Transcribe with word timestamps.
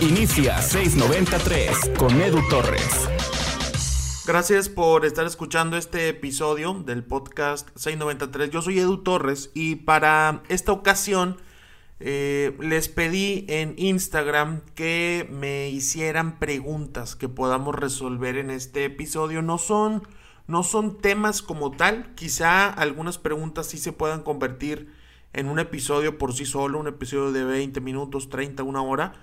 Inicia 0.00 0.62
693 0.62 1.90
con 1.98 2.20
Edu 2.20 2.40
Torres. 2.48 3.08
Gracias 4.26 4.68
por 4.68 5.04
estar 5.04 5.26
escuchando 5.26 5.76
este 5.76 6.08
episodio 6.08 6.74
del 6.74 7.02
podcast 7.02 7.68
693. 7.74 8.50
Yo 8.50 8.62
soy 8.62 8.78
Edu 8.78 8.98
Torres 8.98 9.50
y 9.54 9.76
para 9.76 10.42
esta 10.48 10.70
ocasión 10.70 11.38
eh, 12.00 12.56
les 12.60 12.88
pedí 12.88 13.44
en 13.48 13.74
Instagram 13.76 14.60
que 14.74 15.26
me 15.32 15.68
hicieran 15.70 16.38
preguntas 16.38 17.16
que 17.16 17.28
podamos 17.28 17.74
resolver 17.74 18.36
en 18.36 18.50
este 18.50 18.84
episodio. 18.84 19.42
No 19.42 19.58
son, 19.58 20.06
no 20.46 20.62
son 20.62 20.98
temas 20.98 21.42
como 21.42 21.72
tal, 21.72 22.14
quizá 22.14 22.68
algunas 22.68 23.18
preguntas 23.18 23.66
sí 23.66 23.78
se 23.78 23.92
puedan 23.92 24.22
convertir 24.22 24.92
en 25.38 25.48
un 25.48 25.58
episodio 25.58 26.18
por 26.18 26.34
sí 26.34 26.44
solo, 26.44 26.78
un 26.78 26.88
episodio 26.88 27.32
de 27.32 27.44
20 27.44 27.80
minutos, 27.80 28.28
30, 28.28 28.62
una 28.62 28.82
hora, 28.82 29.14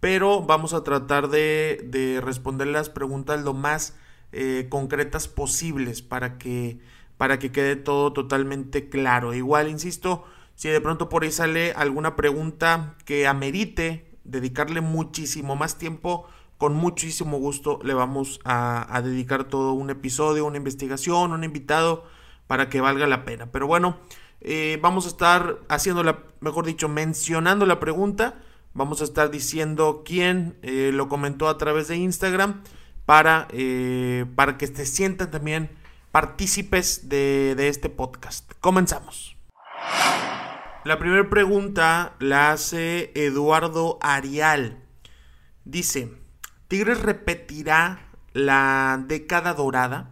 pero 0.00 0.42
vamos 0.42 0.74
a 0.74 0.84
tratar 0.84 1.28
de, 1.28 1.80
de 1.84 2.20
responder 2.20 2.68
las 2.68 2.90
preguntas 2.90 3.42
lo 3.42 3.54
más 3.54 3.96
eh, 4.36 4.66
concretas 4.68 5.28
posibles 5.28 6.02
para 6.02 6.38
que, 6.38 6.80
para 7.16 7.38
que 7.38 7.52
quede 7.52 7.76
todo 7.76 8.12
totalmente 8.12 8.88
claro. 8.88 9.32
Igual, 9.32 9.68
insisto, 9.68 10.24
si 10.56 10.68
de 10.68 10.80
pronto 10.80 11.08
por 11.08 11.22
ahí 11.22 11.30
sale 11.30 11.72
alguna 11.72 12.16
pregunta 12.16 12.96
que 13.04 13.28
amerite 13.28 14.18
dedicarle 14.24 14.80
muchísimo 14.80 15.54
más 15.54 15.78
tiempo, 15.78 16.26
con 16.58 16.74
muchísimo 16.74 17.38
gusto 17.38 17.78
le 17.84 17.94
vamos 17.94 18.40
a, 18.44 19.00
dedicar 19.04 19.44
todo 19.44 19.72
un 19.72 19.90
episodio, 19.90 20.46
una 20.46 20.56
investigación, 20.56 21.32
un 21.32 21.44
invitado 21.44 22.04
para 22.48 22.68
que 22.68 22.80
valga 22.80 23.06
la 23.06 23.24
pena. 23.24 23.52
Pero 23.52 23.68
bueno, 23.68 23.98
eh, 24.44 24.78
vamos 24.82 25.06
a 25.06 25.08
estar 25.08 25.58
haciendo 25.68 26.02
la, 26.02 26.18
mejor 26.40 26.66
dicho, 26.66 26.88
mencionando 26.88 27.64
la 27.64 27.80
pregunta. 27.80 28.34
Vamos 28.74 29.00
a 29.00 29.04
estar 29.04 29.30
diciendo 29.30 30.02
quién 30.04 30.58
eh, 30.62 30.90
lo 30.92 31.08
comentó 31.08 31.48
a 31.48 31.56
través 31.56 31.88
de 31.88 31.96
Instagram 31.96 32.62
para, 33.06 33.48
eh, 33.52 34.26
para 34.36 34.58
que 34.58 34.66
se 34.66 34.84
sientan 34.84 35.30
también 35.30 35.70
partícipes 36.12 37.08
de, 37.08 37.54
de 37.56 37.68
este 37.68 37.88
podcast. 37.88 38.52
Comenzamos. 38.60 39.36
La 40.84 40.98
primera 40.98 41.30
pregunta 41.30 42.14
la 42.18 42.52
hace 42.52 43.12
Eduardo 43.14 43.98
Arial. 44.02 44.78
Dice, 45.64 46.12
¿Tigres 46.68 47.00
repetirá 47.00 48.08
la 48.34 49.02
década 49.06 49.54
dorada? 49.54 50.10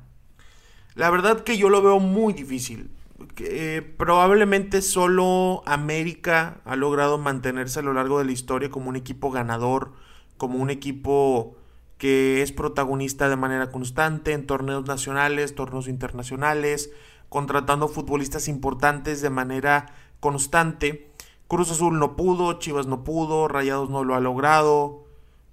La 0.94 1.10
verdad 1.10 1.44
que 1.44 1.58
yo 1.58 1.68
lo 1.68 1.82
veo 1.82 1.98
muy 1.98 2.32
difícil. 2.32 2.90
Eh, 3.38 3.94
probablemente 3.96 4.82
solo 4.82 5.62
América 5.64 6.60
ha 6.64 6.76
logrado 6.76 7.16
mantenerse 7.18 7.80
a 7.80 7.82
lo 7.82 7.94
largo 7.94 8.18
de 8.18 8.26
la 8.26 8.32
historia 8.32 8.70
como 8.70 8.90
un 8.90 8.96
equipo 8.96 9.30
ganador, 9.30 9.92
como 10.36 10.58
un 10.58 10.70
equipo 10.70 11.56
que 11.96 12.42
es 12.42 12.52
protagonista 12.52 13.28
de 13.28 13.36
manera 13.36 13.70
constante 13.70 14.32
en 14.32 14.46
torneos 14.46 14.86
nacionales, 14.86 15.54
torneos 15.54 15.88
internacionales, 15.88 16.90
contratando 17.28 17.88
futbolistas 17.88 18.48
importantes 18.48 19.22
de 19.22 19.30
manera 19.30 19.94
constante. 20.20 21.10
Cruz 21.48 21.70
Azul 21.70 21.98
no 21.98 22.16
pudo, 22.16 22.54
Chivas 22.54 22.86
no 22.86 23.04
pudo, 23.04 23.48
Rayados 23.48 23.88
no 23.88 24.04
lo 24.04 24.14
ha 24.14 24.20
logrado, 24.20 25.04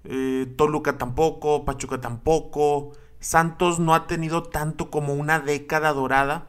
eh, 0.04 0.52
Toluca 0.58 0.98
tampoco, 0.98 1.66
Pachuca 1.66 2.02
tampoco, 2.02 2.92
Santos 3.20 3.80
no 3.80 3.94
ha 3.94 4.08
tenido 4.08 4.44
tanto 4.44 4.90
como 4.90 5.14
una 5.14 5.40
década 5.40 5.94
dorada. 5.94 6.48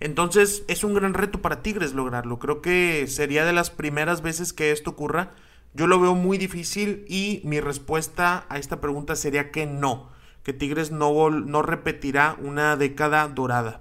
Entonces 0.00 0.64
es 0.68 0.84
un 0.84 0.94
gran 0.94 1.14
reto 1.14 1.40
para 1.40 1.62
Tigres 1.62 1.94
lograrlo. 1.94 2.38
Creo 2.38 2.60
que 2.60 3.06
sería 3.06 3.44
de 3.44 3.52
las 3.52 3.70
primeras 3.70 4.22
veces 4.22 4.52
que 4.52 4.70
esto 4.72 4.90
ocurra. 4.90 5.32
Yo 5.74 5.86
lo 5.86 6.00
veo 6.00 6.14
muy 6.14 6.38
difícil 6.38 7.04
y 7.08 7.40
mi 7.44 7.60
respuesta 7.60 8.46
a 8.48 8.58
esta 8.58 8.80
pregunta 8.80 9.16
sería 9.16 9.50
que 9.50 9.66
no, 9.66 10.10
que 10.42 10.52
Tigres 10.52 10.90
no, 10.90 11.30
no 11.30 11.62
repetirá 11.62 12.36
una 12.40 12.76
década 12.76 13.28
dorada. 13.28 13.80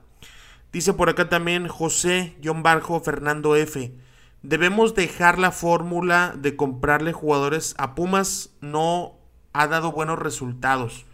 Dice 0.72 0.94
por 0.94 1.10
acá 1.10 1.30
también 1.30 1.68
José-Barjo 1.70 2.62
Barjo 2.62 3.00
Fernando 3.00 3.56
F. 3.56 3.94
Debemos 4.42 4.94
dejar 4.94 5.40
la 5.40 5.52
fórmula 5.52 6.36
de 6.38 6.56
comprarle 6.56 7.14
jugadores 7.14 7.76
a 7.78 7.96
Pumas. 7.96 8.52
No 8.60 9.14
ha 9.54 9.68
dado 9.68 9.94
buenos 9.94 10.20
resultados. 10.20 11.06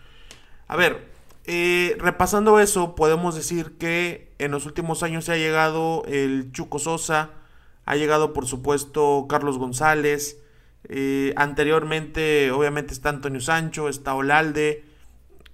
A 0.67 0.75
ver, 0.75 1.10
eh, 1.45 1.95
repasando 1.99 2.59
eso, 2.59 2.95
podemos 2.95 3.35
decir 3.35 3.77
que 3.77 4.31
en 4.39 4.51
los 4.51 4.65
últimos 4.65 5.03
años 5.03 5.25
se 5.25 5.33
ha 5.33 5.37
llegado 5.37 6.03
el 6.07 6.51
Chuco 6.51 6.79
Sosa, 6.79 7.31
ha 7.85 7.95
llegado 7.95 8.33
por 8.33 8.45
supuesto 8.45 9.25
Carlos 9.27 9.57
González, 9.57 10.37
eh, 10.89 11.33
anteriormente 11.35 12.51
obviamente 12.51 12.93
está 12.93 13.09
Antonio 13.09 13.41
Sancho, 13.41 13.89
está 13.89 14.13
Olalde, 14.13 14.85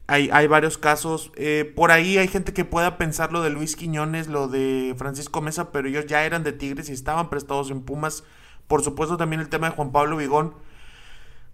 hay, 0.07 0.47
varios 0.47 0.77
casos. 0.77 1.31
Eh, 1.35 1.71
por 1.75 1.91
ahí 1.91 2.17
hay 2.17 2.27
gente 2.29 2.53
que 2.53 2.63
pueda 2.65 2.97
pensar 2.97 3.33
lo 3.33 3.41
de 3.41 3.49
Luis 3.49 3.75
Quiñones, 3.75 4.27
lo 4.27 4.47
de 4.47 4.95
Francisco 4.97 5.41
Mesa, 5.41 5.71
pero 5.71 5.89
ellos 5.89 6.05
ya 6.05 6.23
eran 6.23 6.43
de 6.43 6.53
Tigres 6.53 6.89
y 6.89 6.93
estaban 6.93 7.29
prestados 7.29 7.71
en 7.71 7.81
Pumas. 7.81 8.23
Por 8.67 8.83
supuesto 8.83 9.17
también 9.17 9.41
el 9.41 9.49
tema 9.49 9.69
de 9.69 9.75
Juan 9.75 9.91
Pablo 9.91 10.17
Vigón. 10.17 10.53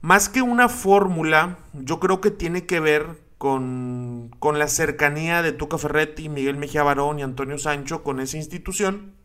Más 0.01 0.29
que 0.29 0.41
una 0.41 0.69
fórmula, 0.69 1.57
yo 1.73 1.99
creo 1.99 2.21
que 2.21 2.29
tiene 2.29 2.65
que 2.65 2.79
ver 2.79 3.07
con, 3.43 4.31
con 4.39 4.57
la 4.57 4.69
cercanía 4.69 5.41
de 5.41 5.51
Tuca 5.51 5.77
Ferretti, 5.77 6.29
Miguel 6.29 6.55
Mejía 6.55 6.81
Barón 6.81 7.19
y 7.19 7.23
Antonio 7.23 7.57
Sancho 7.57 8.01
con 8.01 8.21
esa 8.21 8.37
institución. 8.37 9.15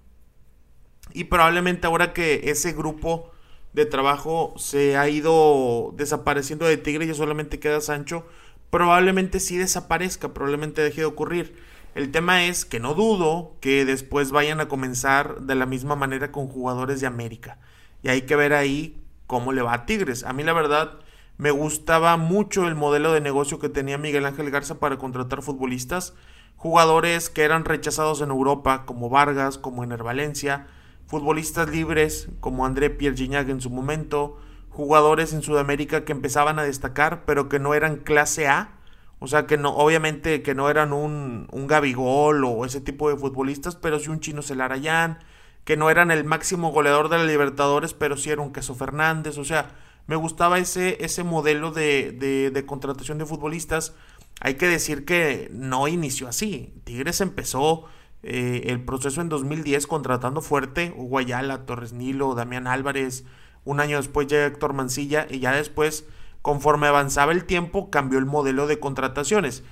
Y 1.13 1.23
probablemente 1.25 1.87
ahora 1.87 2.13
que 2.13 2.51
ese 2.51 2.73
grupo 2.73 3.31
de 3.75 3.87
trabajo 3.87 4.55
se 4.57 4.97
ha 4.97 5.09
ido 5.09 5.95
desapareciendo 5.97 6.67
de 6.67 6.79
Tigre 6.79 7.05
y 7.05 7.15
solamente 7.15 7.61
queda 7.61 7.81
Sancho, 7.81 8.27
probablemente 8.71 9.39
sí 9.39 9.57
desaparezca, 9.57 10.35
probablemente 10.35 10.83
deje 10.83 11.03
de 11.03 11.07
ocurrir. 11.07 11.55
El 11.95 12.11
tema 12.11 12.45
es 12.45 12.65
que 12.65 12.81
no 12.81 12.95
dudo 12.95 13.55
que 13.61 13.85
después 13.85 14.33
vayan 14.33 14.59
a 14.59 14.67
comenzar 14.67 15.43
de 15.43 15.55
la 15.55 15.65
misma 15.65 15.95
manera 15.95 16.33
con 16.33 16.49
jugadores 16.49 17.01
de 17.01 17.07
América. 17.07 17.61
Y 18.03 18.09
hay 18.09 18.23
que 18.23 18.35
ver 18.35 18.53
ahí 18.53 19.01
cómo 19.29 19.53
le 19.53 19.63
va 19.63 19.75
a 19.75 19.87
Tigres. 19.87 20.25
A 20.25 20.33
mí 20.33 20.43
la 20.43 20.55
verdad 20.55 20.99
me 21.39 21.51
gustaba 21.51 22.17
mucho 22.17 22.69
el 22.69 22.75
modelo 22.75 23.13
de 23.13 23.21
negocio 23.21 23.59
que 23.59 23.69
tenía 23.69 23.97
Miguel 23.97 24.27
Ángel 24.27 24.51
Garza 24.51 24.79
para 24.79 24.99
contratar 24.99 25.43
futbolistas. 25.43 26.15
Jugadores 26.57 27.31
que 27.31 27.45
eran 27.45 27.65
rechazados 27.65 28.21
en 28.21 28.31
Europa, 28.31 28.85
como 28.85 29.09
Vargas, 29.09 29.57
como 29.57 29.85
Ener 29.85 30.03
Valencia. 30.03 30.67
Futbolistas 31.07 31.71
libres, 31.71 32.29
como 32.41 32.67
André 32.67 32.91
Pierre 32.91 33.17
en 33.51 33.61
su 33.61 33.71
momento 33.71 34.39
jugadores 34.79 35.33
en 35.33 35.43
Sudamérica 35.43 36.05
que 36.05 36.13
empezaban 36.13 36.61
a 36.61 36.63
destacar, 36.63 37.25
pero 37.25 37.49
que 37.49 37.59
no 37.59 37.75
eran 37.75 37.97
clase 37.97 38.47
A. 38.47 38.77
O 39.19 39.27
sea, 39.27 39.45
que 39.45 39.59
no, 39.59 39.75
obviamente 39.75 40.41
que 40.43 40.55
no 40.55 40.71
eran 40.71 40.93
un, 40.93 41.49
un 41.51 41.67
Gabigol 41.67 42.45
o 42.45 42.65
ese 42.65 42.81
tipo 42.81 43.11
de 43.11 43.17
futbolistas, 43.17 43.75
pero 43.75 43.99
sí 43.99 44.09
un 44.09 44.21
Chino 44.21 44.41
Celarayán, 44.41 45.19
que 45.65 45.77
no 45.77 45.91
eran 45.91 46.13
el 46.13 46.23
máximo 46.23 46.71
goleador 46.71 47.09
de 47.09 47.19
la 47.19 47.25
Libertadores, 47.25 47.93
pero 47.93 48.17
sí 48.17 48.31
era 48.31 48.41
un 48.41 48.53
Queso 48.53 48.77
Fernández. 48.77 49.37
O 49.39 49.45
sea, 49.45 49.73
me 50.09 50.17
gustaba 50.17 50.59
ese, 50.59 51.05
ese 51.05 51.23
modelo 51.23 51.71
de, 51.71 52.51
de, 52.53 52.67
contratación 52.67 53.19
de 53.19 53.27
futbolistas. 53.27 53.95
Hay 54.41 54.55
que 54.55 54.67
decir 54.67 55.05
que 55.05 55.49
no 55.53 55.87
inició 55.87 56.27
así. 56.27 56.75
Tigres 56.83 57.21
empezó 57.21 57.85
eh, 58.25 58.63
el 58.65 58.85
proceso 58.85 59.21
en 59.21 59.29
2010 59.29 59.87
contratando 59.87 60.41
fuerte, 60.41 60.93
Hugo 60.97 61.19
Ayala, 61.19 61.65
Torres 61.67 61.93
Nilo, 61.93 62.35
Damián 62.35 62.67
Álvarez, 62.67 63.25
un 63.65 63.81
año 63.81 63.99
después 63.99 64.27
llega 64.27 64.47
Héctor 64.47 64.73
Mancilla 64.73 65.27
y 65.29 65.41
ya 65.41 65.53
después, 65.53 66.07
conforme 66.43 66.87
avanzaba 66.87 67.33
el 67.33 67.45
tiempo, 67.45 67.91
cambió 67.91 68.19
el 68.19 68.25
modelo 68.25 68.67
de 68.67 68.81
contrataciones. 68.81 69.63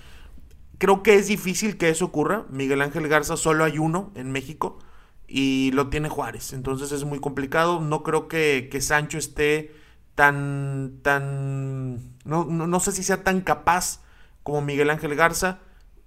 Creo 0.78 1.02
que 1.02 1.14
es 1.14 1.28
difícil 1.28 1.78
que 1.78 1.88
eso 1.88 2.04
ocurra. 2.04 2.44
Miguel 2.50 2.82
Ángel 2.82 3.08
Garza 3.08 3.38
solo 3.38 3.64
hay 3.64 3.78
uno 3.78 4.12
en 4.14 4.30
México 4.32 4.78
y 5.26 5.70
lo 5.72 5.88
tiene 5.88 6.10
Juárez. 6.10 6.52
Entonces 6.52 6.92
es 6.92 7.04
muy 7.04 7.20
complicado. 7.20 7.80
No 7.80 8.02
creo 8.02 8.28
que, 8.28 8.68
Sancho 8.82 9.16
esté 9.16 9.74
tan, 10.16 10.98
tan, 11.02 12.16
no, 12.24 12.44
no, 12.44 12.80
sé 12.80 12.90
si 12.90 13.04
sea 13.04 13.22
tan 13.22 13.40
capaz 13.42 14.00
como 14.42 14.60
Miguel 14.62 14.90
Ángel 14.90 15.14
Garza. 15.14 15.60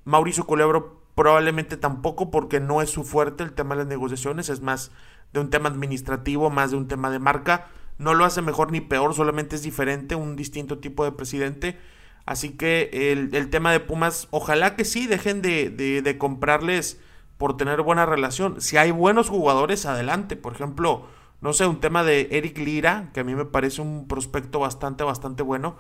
Mauricio 0.04 0.46
Culebro 0.46 1.02
probablemente 1.16 1.78
tampoco 1.78 2.32
porque 2.32 2.60
no 2.60 2.82
es 2.82 2.90
su 2.90 3.06
fuerte 3.06 3.44
el 3.44 3.54
tema 3.54 3.76
de 3.76 3.84
las 3.84 3.88
negociaciones. 3.88 4.50
Es 4.50 4.62
más 4.62 4.92
de 5.32 5.40
un 5.40 5.50
tema 5.50 5.70
administrativo, 5.70 6.50
más 6.50 6.72
de 6.72 6.78
un 6.78 6.90
tema 6.90 7.10
de 7.10 7.20
marca 7.20 7.68
no 8.00 8.14
lo 8.14 8.26
hace 8.26 8.42
mejor 8.42 8.72
ni 8.72 8.82
peor, 8.82 9.14
solamente 9.14 9.58
es 9.58 9.62
diferente, 9.62 10.16
un 10.16 10.36
distinto 10.36 10.80
tipo 10.80 11.04
de 11.04 11.12
presidente. 11.12 11.78
Así 12.26 12.52
que 12.52 13.12
el, 13.12 13.50
tema 13.50 13.72
de 13.72 13.80
Pumas, 13.82 14.28
ojalá 14.32 14.76
que 14.76 14.86
sí 14.86 15.06
dejen 15.06 15.42
de, 15.42 15.70
de, 15.70 16.18
comprarles 16.18 17.00
por 17.38 17.58
tener 17.58 17.82
buena 17.82 18.06
relación. 18.06 18.62
Si 18.62 18.78
hay 18.78 18.92
buenos 18.92 19.30
jugadores, 19.30 19.86
adelante. 19.86 20.36
Por 20.36 20.54
ejemplo, 20.54 21.08
no 21.42 21.54
sé, 21.54 21.66
un 21.66 21.80
tema 21.80 22.04
de 22.04 22.28
Eric 22.32 22.58
Lira, 22.58 23.10
que 23.14 23.22
a 23.22 23.24
mí 23.24 23.36
me 23.36 23.46
parece 23.46 23.82
un 23.82 24.08
prospecto 24.08 24.60
bastante, 24.60 25.04
bastante 25.04 25.44
bueno. 25.44 25.78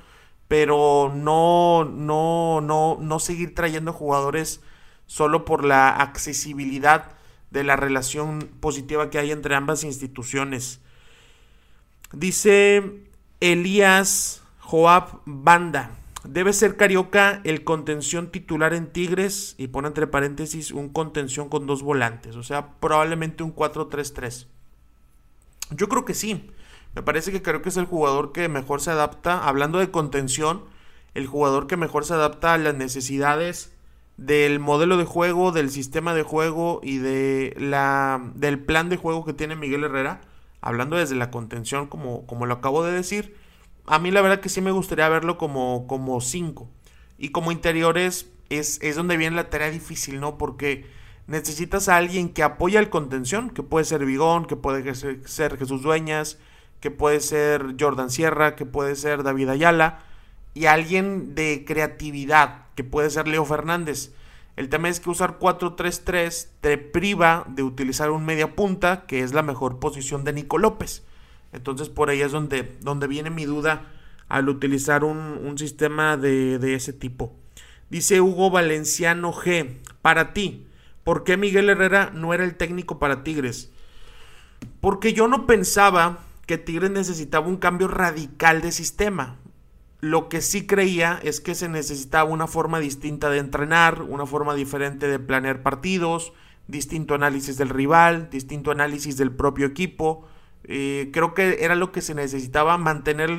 Pero 0.47 1.11
no, 1.13 1.85
no, 1.85 2.59
no, 2.61 2.97
no 2.99 3.19
seguir 3.19 3.53
trayendo 3.53 3.93
jugadores 3.93 4.61
solo 5.05 5.45
por 5.45 5.63
la 5.63 5.89
accesibilidad 5.89 7.11
de 7.51 7.63
la 7.63 7.75
relación 7.75 8.49
positiva 8.59 9.09
que 9.09 9.19
hay 9.19 9.31
entre 9.31 9.55
ambas 9.55 9.83
instituciones. 9.83 10.81
Dice 12.13 13.03
Elías 13.39 14.43
Joab 14.59 15.21
Banda. 15.25 15.91
Debe 16.23 16.51
ser 16.53 16.75
Carioca 16.75 17.41
el 17.43 17.63
contención 17.63 18.29
titular 18.29 18.73
en 18.73 18.91
Tigres 18.91 19.55
y 19.57 19.67
pone 19.67 19.87
entre 19.87 20.05
paréntesis 20.05 20.71
un 20.71 20.89
contención 20.89 21.47
con 21.47 21.65
dos 21.65 21.81
volantes, 21.81 22.35
o 22.35 22.43
sea, 22.43 22.73
probablemente 22.79 23.41
un 23.41 23.55
4-3-3. 23.55 24.47
Yo 25.71 25.87
creo 25.89 26.05
que 26.05 26.13
sí. 26.13 26.51
Me 26.95 27.03
parece 27.03 27.31
que 27.31 27.41
Carioca 27.41 27.69
es 27.69 27.77
el 27.77 27.85
jugador 27.85 28.31
que 28.31 28.49
mejor 28.49 28.81
se 28.81 28.91
adapta, 28.91 29.47
hablando 29.47 29.79
de 29.79 29.91
contención, 29.91 30.63
el 31.13 31.27
jugador 31.27 31.67
que 31.67 31.77
mejor 31.77 32.05
se 32.05 32.13
adapta 32.13 32.53
a 32.53 32.57
las 32.57 32.75
necesidades 32.75 33.73
del 34.17 34.59
modelo 34.59 34.97
de 34.97 35.05
juego, 35.05 35.51
del 35.51 35.69
sistema 35.69 36.13
de 36.13 36.23
juego 36.23 36.81
y 36.83 36.97
de 36.97 37.55
la, 37.57 38.21
del 38.35 38.59
plan 38.59 38.89
de 38.89 38.97
juego 38.97 39.23
que 39.23 39.33
tiene 39.33 39.55
Miguel 39.55 39.83
Herrera, 39.83 40.21
hablando 40.61 40.97
desde 40.97 41.15
la 41.15 41.31
contención 41.31 41.87
como, 41.87 42.25
como 42.25 42.45
lo 42.45 42.55
acabo 42.55 42.83
de 42.83 42.91
decir, 42.91 43.35
a 43.85 43.97
mí 43.97 44.11
la 44.11 44.21
verdad 44.21 44.41
que 44.41 44.49
sí 44.49 44.61
me 44.61 44.71
gustaría 44.71 45.07
verlo 45.09 45.37
como 45.37 46.19
5. 46.21 46.69
y 47.17 47.29
como 47.29 47.51
interiores 47.51 48.29
es, 48.49 48.79
es 48.81 48.95
donde 48.95 49.17
viene 49.17 49.35
la 49.35 49.49
tarea 49.49 49.69
difícil, 49.69 50.19
¿no? 50.19 50.37
Porque 50.37 50.85
necesitas 51.29 51.87
a 51.87 51.97
alguien 51.97 52.29
que 52.29 52.43
apoye 52.43 52.77
al 52.77 52.89
contención, 52.89 53.51
que 53.51 53.63
puede 53.63 53.85
ser 53.85 54.03
Vigón, 54.03 54.45
que 54.45 54.55
puede 54.55 54.95
ser 54.95 55.57
Jesús 55.57 55.83
Dueñas, 55.83 56.39
que 56.79 56.91
puede 56.91 57.19
ser 57.19 57.75
Jordan 57.79 58.09
Sierra, 58.09 58.55
que 58.55 58.65
puede 58.65 58.95
ser 58.95 59.23
David 59.23 59.49
Ayala, 59.49 59.99
y 60.53 60.65
alguien 60.65 61.35
de 61.35 61.63
creatividad, 61.65 62.65
que 62.75 62.83
puede 62.83 63.09
ser 63.11 63.27
Leo 63.27 63.45
Fernández. 63.45 64.11
El 64.55 64.69
tema 64.69 64.89
es 64.89 64.99
que 64.99 65.09
usar 65.09 65.39
4-3-3 65.39 66.47
te 66.61 66.77
priva 66.77 67.45
de 67.47 67.63
utilizar 67.63 68.09
un 68.09 68.25
media 68.25 68.55
punta, 68.55 69.05
que 69.05 69.21
es 69.21 69.33
la 69.33 69.43
mejor 69.43 69.79
posición 69.79 70.23
de 70.23 70.33
Nico 70.33 70.57
López. 70.57 71.03
Entonces 71.53 71.89
por 71.89 72.09
ahí 72.09 72.21
es 72.21 72.31
donde, 72.31 72.75
donde 72.81 73.07
viene 73.07 73.29
mi 73.29 73.45
duda 73.45 73.91
al 74.27 74.49
utilizar 74.49 75.03
un, 75.03 75.57
sistema 75.57 76.17
de, 76.17 76.59
de, 76.59 76.73
ese 76.73 76.93
tipo. 76.93 77.33
Dice 77.89 78.19
Hugo 78.21 78.51
Valenciano 78.51 79.31
G, 79.33 79.77
para 80.01 80.33
ti, 80.33 80.67
¿por 81.09 81.23
qué 81.23 81.37
Miguel 81.37 81.71
Herrera 81.71 82.11
no 82.13 82.35
era 82.35 82.43
el 82.43 82.53
técnico 82.53 82.99
para 82.99 83.23
Tigres? 83.23 83.71
Porque 84.79 85.11
yo 85.11 85.27
no 85.27 85.47
pensaba 85.47 86.19
que 86.45 86.59
Tigres 86.59 86.91
necesitaba 86.91 87.47
un 87.47 87.57
cambio 87.57 87.87
radical 87.87 88.61
de 88.61 88.71
sistema. 88.71 89.37
Lo 90.01 90.29
que 90.29 90.41
sí 90.41 90.67
creía 90.67 91.19
es 91.23 91.41
que 91.41 91.55
se 91.55 91.67
necesitaba 91.67 92.29
una 92.29 92.45
forma 92.45 92.79
distinta 92.79 93.31
de 93.31 93.39
entrenar, 93.39 94.03
una 94.03 94.27
forma 94.27 94.53
diferente 94.53 95.07
de 95.07 95.17
planear 95.17 95.63
partidos, 95.63 96.31
distinto 96.67 97.15
análisis 97.15 97.57
del 97.57 97.69
rival, 97.69 98.29
distinto 98.29 98.69
análisis 98.69 99.17
del 99.17 99.31
propio 99.31 99.65
equipo. 99.65 100.27
Eh, 100.65 101.09
creo 101.11 101.33
que 101.33 101.63
era 101.65 101.73
lo 101.73 101.91
que 101.91 102.01
se 102.01 102.13
necesitaba, 102.13 102.77
mantener 102.77 103.31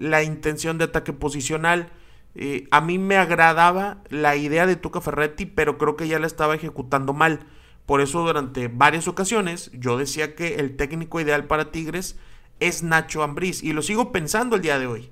la 0.00 0.22
intención 0.22 0.78
de 0.78 0.84
ataque 0.84 1.12
posicional. 1.12 1.90
Eh, 2.34 2.68
a 2.70 2.80
mí 2.80 2.98
me 2.98 3.16
agradaba 3.16 3.98
la 4.08 4.36
idea 4.36 4.66
de 4.66 4.76
Tuca 4.76 5.00
Ferretti, 5.00 5.46
pero 5.46 5.78
creo 5.78 5.96
que 5.96 6.08
ya 6.08 6.18
la 6.18 6.26
estaba 6.26 6.54
ejecutando 6.54 7.12
mal. 7.12 7.40
Por 7.86 8.00
eso 8.00 8.20
durante 8.20 8.68
varias 8.68 9.08
ocasiones 9.08 9.70
yo 9.74 9.96
decía 9.96 10.36
que 10.36 10.56
el 10.56 10.76
técnico 10.76 11.20
ideal 11.20 11.46
para 11.46 11.72
Tigres 11.72 12.16
es 12.60 12.82
Nacho 12.82 13.22
Ambriz 13.22 13.62
y 13.62 13.72
lo 13.72 13.82
sigo 13.82 14.12
pensando 14.12 14.56
el 14.56 14.62
día 14.62 14.78
de 14.78 14.86
hoy. 14.86 15.10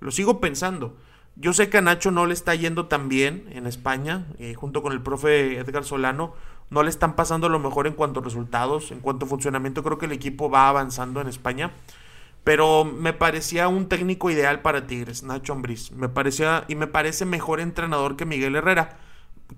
Lo 0.00 0.10
sigo 0.10 0.40
pensando. 0.40 0.96
Yo 1.36 1.52
sé 1.52 1.70
que 1.70 1.78
a 1.78 1.80
Nacho 1.80 2.10
no 2.10 2.26
le 2.26 2.34
está 2.34 2.54
yendo 2.54 2.86
tan 2.86 3.08
bien 3.08 3.48
en 3.52 3.66
España, 3.66 4.26
eh, 4.38 4.54
junto 4.54 4.82
con 4.82 4.92
el 4.92 5.00
profe 5.00 5.58
Edgar 5.58 5.84
Solano. 5.84 6.34
No 6.68 6.82
le 6.82 6.90
están 6.90 7.16
pasando 7.16 7.48
lo 7.48 7.58
mejor 7.58 7.86
en 7.86 7.94
cuanto 7.94 8.20
a 8.20 8.22
resultados, 8.22 8.92
en 8.92 9.00
cuanto 9.00 9.24
a 9.24 9.28
funcionamiento. 9.28 9.82
Creo 9.82 9.98
que 9.98 10.06
el 10.06 10.12
equipo 10.12 10.50
va 10.50 10.68
avanzando 10.68 11.20
en 11.20 11.28
España. 11.28 11.72
Pero 12.44 12.84
me 12.84 13.12
parecía 13.12 13.68
un 13.68 13.88
técnico 13.88 14.30
ideal 14.30 14.62
para 14.62 14.86
Tigres, 14.86 15.22
Nacho 15.22 15.52
Ambriz. 15.52 15.92
Me 15.92 16.08
parecía 16.08 16.64
y 16.68 16.74
me 16.74 16.86
parece 16.86 17.24
mejor 17.24 17.60
entrenador 17.60 18.16
que 18.16 18.24
Miguel 18.24 18.56
Herrera. 18.56 18.98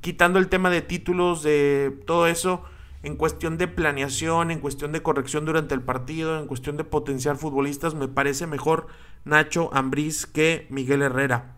Quitando 0.00 0.38
el 0.38 0.49
tema 0.49 0.70
de 0.70 0.82
títulos, 0.82 1.43
de 1.43 1.96
todo 2.06 2.26
eso, 2.26 2.64
en 3.02 3.17
cuestión 3.17 3.58
de 3.58 3.69
planeación, 3.69 4.50
en 4.50 4.61
cuestión 4.61 4.93
de 4.93 5.02
corrección 5.02 5.44
durante 5.44 5.75
el 5.75 5.82
partido, 5.82 6.38
en 6.38 6.46
cuestión 6.46 6.76
de 6.76 6.84
potenciar 6.84 7.37
futbolistas, 7.37 7.94
me 7.94 8.08
parece 8.08 8.46
mejor 8.46 8.87
Nacho 9.25 9.70
Ambriz 9.73 10.26
que 10.26 10.67
Miguel 10.70 11.02
Herrera. 11.02 11.56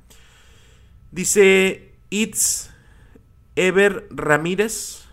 Dice 1.11 1.95
Itz 2.11 2.71
Ever 3.57 4.09
Ramírez, 4.11 5.05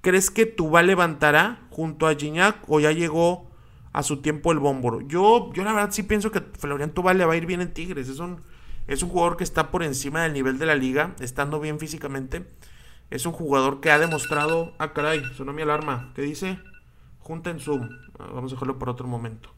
¿crees 0.00 0.30
que 0.30 0.46
Tuba 0.46 0.82
levantará 0.82 1.60
junto 1.70 2.06
a 2.06 2.14
Gignac 2.14 2.58
o 2.66 2.80
ya 2.80 2.92
llegó 2.92 3.47
a 3.92 4.02
su 4.02 4.22
tiempo 4.22 4.52
el 4.52 4.58
bómboro? 4.58 5.00
Yo, 5.00 5.52
yo 5.52 5.64
la 5.64 5.72
verdad 5.72 5.90
sí 5.92 6.02
pienso 6.02 6.30
que 6.30 6.40
Florian 6.40 6.90
Tuba 6.90 7.14
le 7.14 7.24
va 7.24 7.34
a 7.34 7.36
ir 7.36 7.46
bien 7.46 7.60
en 7.60 7.72
Tigres. 7.72 8.08
Es 8.08 8.18
un, 8.18 8.42
es 8.86 9.02
un 9.02 9.10
jugador 9.10 9.36
que 9.36 9.44
está 9.44 9.70
por 9.70 9.82
encima 9.82 10.22
del 10.22 10.32
nivel 10.32 10.58
de 10.58 10.66
la 10.66 10.74
liga, 10.74 11.14
estando 11.20 11.60
bien 11.60 11.78
físicamente. 11.78 12.46
Es 13.10 13.24
un 13.26 13.32
jugador 13.32 13.80
que 13.80 13.90
ha 13.90 13.98
demostrado. 13.98 14.74
Ah, 14.78 14.92
caray, 14.92 15.22
sonó 15.36 15.52
mi 15.52 15.62
alarma. 15.62 16.12
¿Qué 16.14 16.22
dice? 16.22 16.58
Junta 17.20 17.50
en 17.50 17.60
Zoom. 17.60 17.88
Ah, 18.18 18.28
vamos 18.34 18.52
a 18.52 18.54
dejarlo 18.54 18.78
por 18.78 18.88
otro 18.88 19.06
momento. 19.06 19.50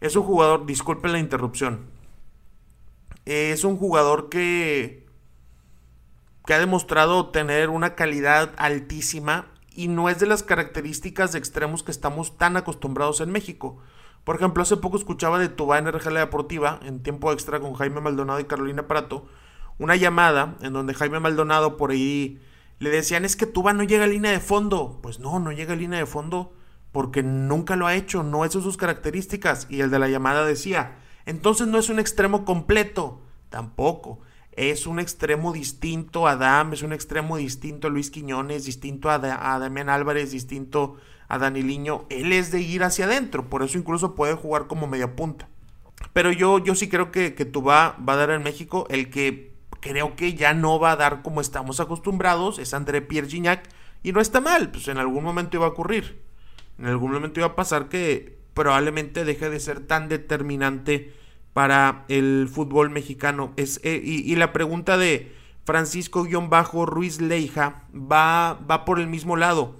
Es 0.00 0.14
un 0.16 0.24
jugador, 0.24 0.66
disculpen 0.66 1.12
la 1.12 1.18
interrupción. 1.18 1.86
Es 3.24 3.64
un 3.64 3.76
jugador 3.76 4.28
que. 4.28 5.06
que 6.44 6.54
ha 6.54 6.58
demostrado 6.58 7.30
tener 7.30 7.70
una 7.70 7.94
calidad 7.94 8.52
altísima 8.56 9.46
y 9.76 9.88
no 9.88 10.08
es 10.08 10.18
de 10.18 10.26
las 10.26 10.42
características 10.42 11.32
de 11.32 11.38
extremos 11.38 11.82
que 11.82 11.90
estamos 11.90 12.36
tan 12.38 12.56
acostumbrados 12.56 13.20
en 13.20 13.30
México. 13.30 13.78
Por 14.24 14.36
ejemplo, 14.36 14.62
hace 14.62 14.76
poco 14.76 14.96
escuchaba 14.96 15.38
de 15.38 15.48
Tuba 15.48 15.78
en 15.78 15.86
RGL 15.86 16.14
Deportiva, 16.14 16.80
en 16.82 17.02
tiempo 17.02 17.30
extra 17.30 17.60
con 17.60 17.74
Jaime 17.74 18.00
Maldonado 18.00 18.40
y 18.40 18.44
Carolina 18.44 18.88
Prato, 18.88 19.26
una 19.78 19.94
llamada 19.94 20.56
en 20.62 20.72
donde 20.72 20.94
Jaime 20.94 21.20
Maldonado 21.20 21.76
por 21.76 21.90
ahí 21.90 22.40
le 22.78 22.90
decían 22.90 23.24
es 23.24 23.36
que 23.36 23.46
Tuba 23.46 23.72
no 23.72 23.84
llega 23.84 24.04
a 24.04 24.08
línea 24.08 24.30
de 24.30 24.40
fondo. 24.40 24.98
Pues 25.02 25.20
no, 25.20 25.38
no 25.38 25.52
llega 25.52 25.74
a 25.74 25.76
línea 25.76 25.98
de 25.98 26.06
fondo 26.06 26.52
porque 26.92 27.22
nunca 27.22 27.76
lo 27.76 27.86
ha 27.86 27.94
hecho, 27.94 28.22
no 28.22 28.44
es 28.44 28.52
sus 28.52 28.76
características. 28.76 29.66
Y 29.70 29.80
el 29.80 29.90
de 29.90 29.98
la 29.98 30.08
llamada 30.08 30.44
decía, 30.44 30.96
entonces 31.26 31.66
no 31.66 31.78
es 31.78 31.88
un 31.88 31.98
extremo 31.98 32.44
completo. 32.44 33.20
Tampoco. 33.50 34.20
Es 34.56 34.86
un 34.86 34.98
extremo 34.98 35.52
distinto 35.52 36.26
a 36.26 36.32
Adam, 36.32 36.72
es 36.72 36.82
un 36.82 36.94
extremo 36.94 37.36
distinto 37.36 37.88
a 37.88 37.90
Luis 37.90 38.10
Quiñones, 38.10 38.64
distinto 38.64 39.10
a, 39.10 39.18
Damián 39.18 39.90
Álvarez, 39.90 40.30
distinto 40.30 40.96
a 41.28 41.36
Daniliño. 41.36 42.06
Él 42.08 42.32
es 42.32 42.50
de 42.50 42.62
ir 42.62 42.82
hacia 42.82 43.04
adentro, 43.04 43.50
por 43.50 43.62
eso 43.62 43.76
incluso 43.76 44.14
puede 44.14 44.34
jugar 44.34 44.66
como 44.66 44.86
media 44.86 45.14
punta. 45.14 45.48
Pero 46.14 46.32
yo, 46.32 46.58
yo 46.58 46.74
sí 46.74 46.88
creo 46.88 47.12
que, 47.12 47.34
que 47.34 47.44
Tuba 47.44 47.98
va 48.06 48.14
a 48.14 48.16
dar 48.16 48.30
en 48.30 48.42
México 48.42 48.86
el 48.88 49.10
que 49.10 49.52
creo 49.80 50.16
que 50.16 50.32
ya 50.32 50.54
no 50.54 50.80
va 50.80 50.92
a 50.92 50.96
dar 50.96 51.20
como 51.20 51.42
estamos 51.42 51.78
acostumbrados, 51.78 52.58
es 52.58 52.72
André 52.72 53.02
Pierre 53.02 53.28
Gignac, 53.28 53.68
y 54.02 54.12
no 54.12 54.20
está 54.20 54.40
mal, 54.40 54.70
pues 54.70 54.88
en 54.88 54.96
algún 54.96 55.22
momento 55.22 55.58
iba 55.58 55.66
a 55.66 55.70
ocurrir. 55.70 56.22
En 56.78 56.86
algún 56.86 57.12
momento 57.12 57.40
iba 57.40 57.48
a 57.48 57.56
pasar 57.56 57.88
que 57.88 58.38
probablemente 58.54 59.26
deje 59.26 59.50
de 59.50 59.60
ser 59.60 59.80
tan 59.80 60.08
determinante 60.08 61.12
para 61.56 62.04
el 62.08 62.50
fútbol 62.52 62.90
mexicano. 62.90 63.54
Es, 63.56 63.80
eh, 63.82 63.98
y, 64.04 64.36
la 64.36 64.52
pregunta 64.52 64.98
de 64.98 65.34
Francisco-Ruiz 65.64 67.22
Leija 67.22 67.84
va, 67.94 68.60
va 68.70 68.84
por 68.84 69.00
el 69.00 69.06
mismo 69.06 69.36
lado. 69.36 69.76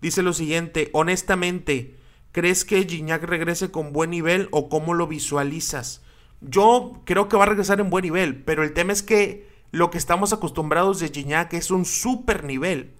Dice 0.00 0.22
lo 0.22 0.32
siguiente, 0.32 0.88
honestamente, 0.94 1.98
¿crees 2.32 2.64
que 2.64 2.82
Gignac 2.82 3.24
regrese 3.24 3.70
con 3.70 3.92
buen 3.92 4.08
nivel 4.08 4.48
o 4.52 4.70
cómo 4.70 4.94
lo 4.94 5.06
visualizas? 5.06 6.00
Yo 6.40 7.02
creo 7.04 7.28
que 7.28 7.36
va 7.36 7.42
a 7.42 7.48
regresar 7.48 7.78
en 7.80 7.90
buen 7.90 8.04
nivel, 8.04 8.42
pero 8.42 8.62
el 8.62 8.72
tema 8.72 8.94
es 8.94 9.02
que 9.02 9.50
lo 9.70 9.90
que 9.90 9.98
estamos 9.98 10.32
acostumbrados 10.32 10.98
de 10.98 11.10
Gignac 11.10 11.52
es 11.52 11.70
un 11.70 11.84
super 11.84 12.42
nivel. 12.42 12.94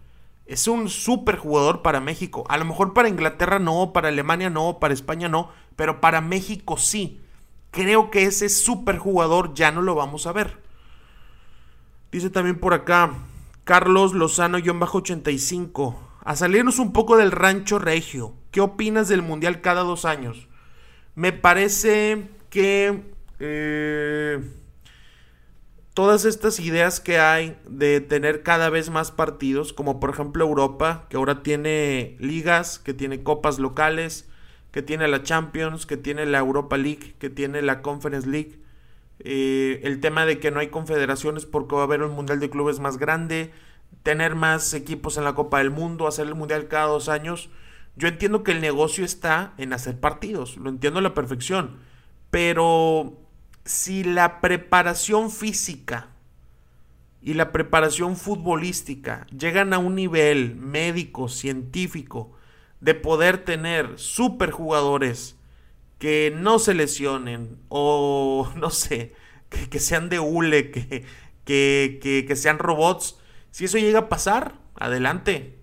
Es 0.44 0.68
un 0.68 0.90
super 0.90 1.38
jugador 1.38 1.80
para 1.80 2.00
México. 2.00 2.44
A 2.50 2.58
lo 2.58 2.66
mejor 2.66 2.92
para 2.92 3.08
Inglaterra 3.08 3.58
no, 3.58 3.94
para 3.94 4.08
Alemania 4.08 4.50
no, 4.50 4.80
para 4.80 4.92
España 4.92 5.30
no, 5.30 5.48
pero 5.76 6.02
para 6.02 6.20
México 6.20 6.76
sí. 6.76 7.22
Creo 7.70 8.10
que 8.10 8.24
ese 8.24 8.48
super 8.48 8.98
jugador 8.98 9.54
ya 9.54 9.70
no 9.70 9.82
lo 9.82 9.94
vamos 9.94 10.26
a 10.26 10.32
ver. 10.32 10.58
Dice 12.10 12.30
también 12.30 12.58
por 12.58 12.72
acá 12.74 13.12
Carlos 13.64 14.14
Lozano-85. 14.14 15.96
A 16.24 16.36
salirnos 16.36 16.78
un 16.78 16.92
poco 16.92 17.16
del 17.16 17.30
rancho 17.30 17.78
regio. 17.78 18.34
¿Qué 18.50 18.60
opinas 18.60 19.08
del 19.08 19.22
Mundial 19.22 19.60
cada 19.60 19.82
dos 19.82 20.04
años? 20.04 20.48
Me 21.14 21.32
parece 21.32 22.28
que 22.50 23.02
eh, 23.40 24.40
todas 25.94 26.24
estas 26.24 26.60
ideas 26.60 27.00
que 27.00 27.18
hay 27.18 27.58
de 27.68 28.00
tener 28.00 28.42
cada 28.42 28.70
vez 28.70 28.88
más 28.88 29.10
partidos, 29.10 29.72
como 29.72 30.00
por 30.00 30.10
ejemplo 30.10 30.44
Europa, 30.44 31.06
que 31.10 31.16
ahora 31.16 31.42
tiene 31.42 32.16
ligas, 32.20 32.78
que 32.78 32.94
tiene 32.94 33.22
copas 33.22 33.58
locales, 33.58 34.28
que 34.70 34.82
tiene 34.82 35.08
la 35.08 35.22
Champions, 35.22 35.86
que 35.86 35.96
tiene 35.96 36.26
la 36.26 36.38
Europa 36.38 36.76
League, 36.76 37.14
que 37.18 37.30
tiene 37.30 37.62
la 37.62 37.82
Conference 37.82 38.28
League. 38.28 38.60
Eh, 39.20 39.80
el 39.82 40.00
tema 40.00 40.26
de 40.26 40.38
que 40.38 40.50
no 40.50 40.60
hay 40.60 40.68
confederaciones 40.68 41.46
porque 41.46 41.74
va 41.74 41.82
a 41.82 41.84
haber 41.84 42.02
un 42.02 42.14
mundial 42.14 42.38
de 42.40 42.50
clubes 42.50 42.78
más 42.78 42.98
grande, 42.98 43.52
tener 44.02 44.34
más 44.34 44.74
equipos 44.74 45.16
en 45.16 45.24
la 45.24 45.34
Copa 45.34 45.58
del 45.58 45.70
Mundo, 45.70 46.06
hacer 46.06 46.26
el 46.26 46.34
mundial 46.34 46.68
cada 46.68 46.86
dos 46.86 47.08
años. 47.08 47.50
Yo 47.96 48.06
entiendo 48.06 48.44
que 48.44 48.52
el 48.52 48.60
negocio 48.60 49.04
está 49.04 49.54
en 49.58 49.72
hacer 49.72 49.98
partidos, 49.98 50.56
lo 50.56 50.70
entiendo 50.70 51.00
a 51.00 51.02
la 51.02 51.14
perfección, 51.14 51.78
pero 52.30 53.18
si 53.64 54.04
la 54.04 54.40
preparación 54.40 55.30
física 55.30 56.08
y 57.20 57.34
la 57.34 57.50
preparación 57.50 58.16
futbolística 58.16 59.26
llegan 59.36 59.72
a 59.72 59.78
un 59.78 59.96
nivel 59.96 60.54
médico, 60.54 61.28
científico, 61.28 62.37
de 62.80 62.94
poder 62.94 63.44
tener 63.44 63.98
superjugadores 63.98 65.36
que 65.98 66.32
no 66.34 66.58
se 66.58 66.74
lesionen 66.74 67.58
o 67.68 68.50
no 68.56 68.70
sé, 68.70 69.14
que, 69.48 69.80
sean 69.80 70.08
de 70.08 70.20
hule, 70.20 70.70
que, 70.70 71.04
que, 71.44 72.24
que, 72.26 72.36
sean 72.36 72.58
robots, 72.58 73.18
si 73.50 73.64
eso 73.64 73.78
llega 73.78 74.00
a 74.00 74.08
pasar, 74.08 74.54
adelante. 74.76 75.58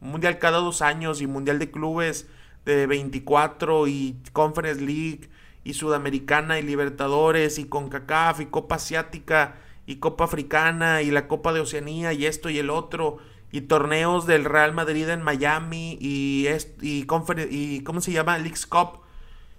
Mundial 0.00 0.38
cada 0.38 0.58
dos 0.58 0.82
años 0.82 1.20
y 1.20 1.26
Mundial 1.26 1.58
de 1.58 1.70
Clubes 1.70 2.28
de 2.64 2.86
24 2.86 3.86
y 3.86 4.20
Conference 4.32 4.80
League 4.80 5.30
y 5.64 5.74
Sudamericana 5.74 6.58
y 6.58 6.62
Libertadores 6.62 7.58
y 7.58 7.64
CONCACAF 7.64 8.40
y 8.40 8.46
Copa 8.46 8.76
Asiática 8.76 9.60
y 9.86 9.96
Copa 9.96 10.24
Africana 10.24 11.02
y 11.02 11.10
la 11.10 11.28
Copa 11.28 11.52
de 11.52 11.60
Oceanía 11.60 12.12
y 12.12 12.26
esto 12.26 12.50
y 12.50 12.58
el 12.58 12.70
otro 12.70 13.18
y 13.52 13.60
torneos 13.60 14.26
del 14.26 14.46
Real 14.46 14.72
Madrid 14.72 15.08
en 15.10 15.22
Miami 15.22 15.98
y, 16.00 16.48
y, 16.80 17.06
y 17.50 17.82
¿cómo 17.84 18.00
se 18.00 18.12
llama? 18.12 18.38
Leagues 18.38 18.66
Cup. 18.66 19.02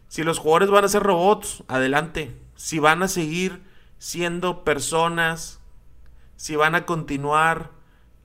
Si 0.07 0.23
los 0.23 0.39
jugadores 0.39 0.71
van 0.71 0.83
a 0.83 0.89
ser 0.89 1.03
robots, 1.03 1.63
adelante. 1.67 2.35
Si 2.55 2.79
van 2.79 3.03
a 3.03 3.07
seguir 3.07 3.63
siendo 3.99 4.63
personas, 4.63 5.61
si 6.35 6.55
van 6.55 6.73
a 6.73 6.85
continuar 6.85 7.71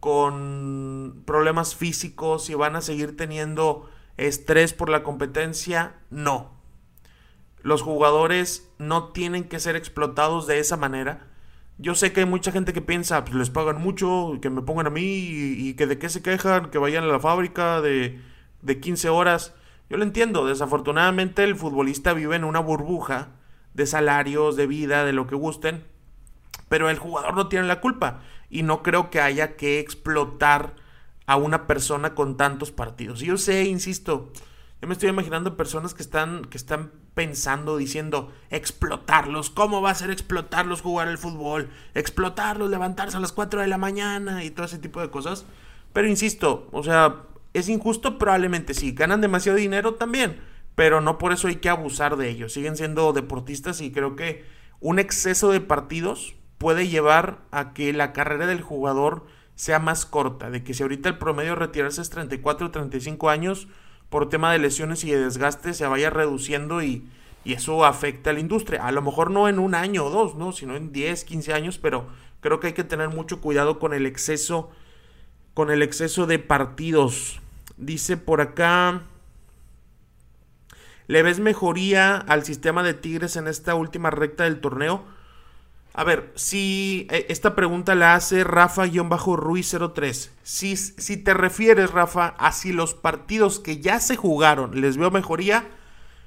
con 0.01 1.23
problemas 1.27 1.75
físicos, 1.75 2.47
si 2.47 2.55
van 2.55 2.75
a 2.75 2.81
seguir 2.81 3.17
teniendo 3.17 3.91
estrés 4.17 4.73
por 4.73 4.89
la 4.89 5.03
competencia, 5.03 5.97
no. 6.09 6.51
Los 7.63 7.83
jugadores 7.83 8.71
no 8.79 9.09
tienen 9.09 9.45
que 9.45 9.61
ser 9.61 9.77
explotados 9.77 10.47
de 10.47 10.61
esa 10.61 10.79
manera 10.79 11.28
yo 11.79 11.95
sé 11.95 12.13
que 12.13 12.21
hay 12.21 12.27
mucha 12.27 12.51
gente 12.51 12.73
que 12.73 12.83
piensa, 12.83 13.25
pues 13.25 13.37
les 13.37 13.51
pagan 13.51 13.81
mucho, 13.81 14.39
que 14.43 14.51
me 14.51 14.63
pongan 14.63 14.89
a 14.89 14.91
mí 14.91 15.03
y, 15.03 15.75
que 15.75 15.87
de 15.87 15.99
qué 15.99 16.09
se 16.09 16.23
quejan, 16.23 16.71
que 16.71 16.79
vayan 16.79 17.05
a 17.05 17.07
la 17.09 17.21
fábrica 17.21 17.81
de, 17.81 18.21
de 18.63 18.81
15 18.81 19.09
horas. 19.09 19.55
Yo 19.89 19.97
lo 19.97 20.03
entiendo, 20.03 20.45
desafortunadamente 20.47 21.45
el 21.45 21.57
futbolista 21.57 22.13
vive 22.13 22.37
en 22.37 22.45
una 22.45 22.59
burbuja 22.59 23.29
de 23.75 23.87
salarios, 23.87 24.57
de 24.57 24.67
vida, 24.67 25.05
de 25.05 25.13
lo 25.13 25.29
que 25.29 25.37
gusten, 25.37 25.85
pero 26.69 26.91
el 26.91 26.99
jugador 26.99 27.37
no 27.37 27.49
tiene 27.49 27.67
la 27.67 27.81
culpa 27.81 28.21
y 28.51 28.65
no 28.65 28.83
creo 28.83 29.09
que 29.09 29.21
haya 29.21 29.57
que 29.57 29.79
explotar 29.79 30.75
a 31.27 31.37
una 31.37 31.67
persona 31.67 32.15
con 32.15 32.37
tantos 32.37 32.73
partidos. 32.73 33.23
Y 33.23 33.27
yo 33.27 33.37
sé, 33.37 33.65
insisto, 33.65 34.33
yo 34.81 34.89
me 34.89 34.95
estoy 34.95 35.11
imaginando 35.11 35.57
personas 35.57 35.95
que 35.95 36.03
están, 36.03 36.45
que 36.47 36.57
están 36.57 36.91
pensando, 37.19 37.77
diciendo, 37.77 38.31
explotarlos. 38.49 39.51
¿Cómo 39.51 39.83
va 39.83 39.91
a 39.91 39.95
ser 39.97 40.13
explotarlos 40.13 40.83
jugar 40.83 41.09
el 41.09 41.19
fútbol? 41.19 41.69
Explotarlos, 41.95 42.71
levantarse 42.71 43.17
a 43.17 43.21
las 43.21 43.33
4 43.33 43.61
de 43.61 43.67
la 43.67 43.77
mañana 43.77 44.45
y 44.45 44.51
todo 44.51 44.67
ese 44.67 44.79
tipo 44.79 45.01
de 45.01 45.11
cosas. 45.11 45.45
Pero 45.93 46.07
insisto, 46.07 46.69
o 46.71 46.85
sea, 46.85 47.23
es 47.55 47.69
injusto 47.69 48.19
probablemente 48.19 48.73
sí. 48.73 48.93
Ganan 48.93 49.21
demasiado 49.21 49.59
dinero 49.59 49.95
también. 49.95 50.39
Pero 50.77 51.01
no 51.01 51.19
por 51.19 51.33
eso 51.33 51.49
hay 51.49 51.57
que 51.57 51.69
abusar 51.69 52.17
de 52.17 52.29
ellos. 52.29 52.53
Siguen 52.53 52.77
siendo 52.77 53.13
deportistas 53.13 53.81
y 53.81 53.91
creo 53.91 54.15
que 54.15 54.45
un 54.79 55.01
exceso 55.01 55.51
de 55.51 55.61
partidos 55.61 56.37
puede 56.57 56.87
llevar 56.87 57.41
a 57.51 57.73
que 57.73 57.93
la 57.93 58.13
carrera 58.13 58.47
del 58.47 58.63
jugador 58.63 59.27
sea 59.57 59.81
más 59.81 60.07
corta. 60.07 60.51
De 60.51 60.63
que 60.63 60.73
si 60.73 60.85
ahorita 60.85 61.09
el 61.09 61.19
promedio 61.19 61.51
de 61.51 61.57
retirarse 61.57 62.01
es 62.01 62.11
34 62.11 62.69
o 62.69 62.71
35 62.71 63.29
años 63.29 63.67
por 64.11 64.29
tema 64.29 64.53
de 64.53 64.59
lesiones 64.59 65.05
y 65.05 65.11
de 65.11 65.21
desgaste 65.21 65.75
se 65.75 65.87
vaya 65.87 66.11
reduciendo 66.11 66.83
y, 66.83 67.07
y 67.45 67.53
eso 67.53 67.85
afecta 67.85 68.31
a 68.31 68.33
la 68.33 68.41
industria. 68.41 68.87
A 68.87 68.93
lo 68.93 69.03
mejor 69.03 69.31
no 69.31 69.49
en 69.49 69.59
un 69.59 69.75
año 69.75 70.05
o 70.05 70.11
dos, 70.11 70.35
¿no? 70.35 70.53
sino 70.53 70.77
en 70.77 70.93
10, 70.93 71.25
15 71.25 71.53
años, 71.55 71.79
pero 71.79 72.07
creo 72.41 72.61
que 72.61 72.69
hay 72.69 72.73
que 72.73 72.85
tener 72.85 73.09
mucho 73.09 73.41
cuidado 73.41 73.79
con 73.79 73.93
el 73.93 74.07
exceso 74.07 74.71
con 75.55 75.71
el 75.71 75.83
exceso 75.83 76.27
de 76.27 76.39
partidos. 76.39 77.41
Dice 77.77 78.17
por 78.17 78.41
acá 78.41 79.03
¿Le 81.09 81.23
ves 81.23 81.41
mejoría 81.41 82.17
al 82.17 82.45
sistema 82.45 82.83
de 82.83 82.93
Tigres 82.93 83.37
en 83.37 83.49
esta 83.49 83.75
última 83.75 84.11
recta 84.11 84.45
del 84.45 84.61
torneo? 84.61 85.05
A 85.99 86.05
ver, 86.05 86.31
si 86.37 87.09
eh, 87.11 87.27
esta 87.29 87.57
pregunta 87.57 87.97
la 87.97 88.15
hace 88.15 88.45
Rafa-Ruiz03. 88.45 90.31
Si, 90.45 90.77
si 90.77 91.17
te 91.17 91.35
refieres, 91.35 91.91
Rafa, 91.91 92.37
a 92.39 92.53
si 92.53 92.73
los 92.73 92.95
partidos 92.95 93.59
que 93.59 93.81
ya 93.81 93.99
se 93.99 94.15
jugaron 94.15 94.81
les 94.81 94.97
veo 94.97 95.11
mejoría, 95.11 95.69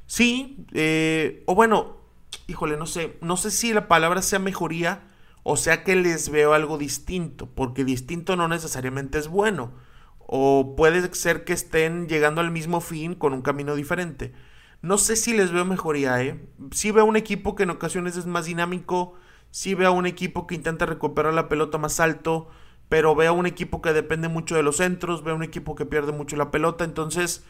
sí. 0.08 0.66
Eh, 0.74 1.44
o 1.46 1.56
bueno, 1.56 2.00
híjole, 2.48 2.76
no 2.76 2.86
sé. 2.86 3.18
No 3.22 3.38
sé 3.38 3.50
si 3.50 3.72
la 3.72 3.88
palabra 3.88 4.22
sea 4.22 4.40
mejoría 4.40 5.04
o 5.44 5.56
sea 5.56 5.86
que 5.86 5.96
les 5.96 6.28
veo 6.28 6.54
algo 6.54 6.78
distinto. 6.78 7.46
Porque 7.46 7.86
distinto 7.86 8.36
no 8.36 8.50
necesariamente 8.50 9.20
es 9.20 9.30
bueno. 9.30 9.72
O 10.18 10.76
puede 10.76 11.16
ser 11.16 11.46
que 11.46 11.54
estén 11.54 12.10
llegando 12.10 12.42
al 12.42 12.52
mismo 12.52 12.82
fin 12.82 13.16
con 13.16 13.32
un 13.32 13.42
camino 13.42 13.76
diferente. 13.76 14.34
No 14.82 14.98
sé 14.98 15.16
si 15.16 15.32
les 15.32 15.54
veo 15.54 15.64
mejoría, 15.64 16.22
¿eh? 16.22 16.46
Sí 16.72 16.92
veo 16.92 17.06
un 17.06 17.16
equipo 17.16 17.56
que 17.56 17.64
en 17.64 17.70
ocasiones 17.70 18.18
es 18.18 18.26
más 18.26 18.48
dinámico 18.48 19.16
sí 19.52 19.76
veo 19.76 19.90
a 19.90 19.92
un 19.92 20.06
equipo 20.06 20.48
que 20.48 20.56
intenta 20.56 20.86
recuperar 20.86 21.34
la 21.34 21.50
pelota 21.50 21.78
más 21.78 22.00
alto, 22.00 22.50
pero 22.90 23.16
veo 23.16 23.32
a 23.32 23.36
un 23.36 23.46
equipo 23.46 23.82
que 23.82 23.94
depende 23.94 24.28
mucho 24.28 24.56
de 24.56 24.64
los 24.64 24.78
centros, 24.78 25.24
veo 25.24 25.34
a 25.34 25.38
un 25.38 25.44
equipo 25.44 25.76
que 25.76 25.86
pierde 25.86 26.12
mucho 26.12 26.36
la 26.36 26.52
pelota, 26.52 26.84
entonces 26.84 27.46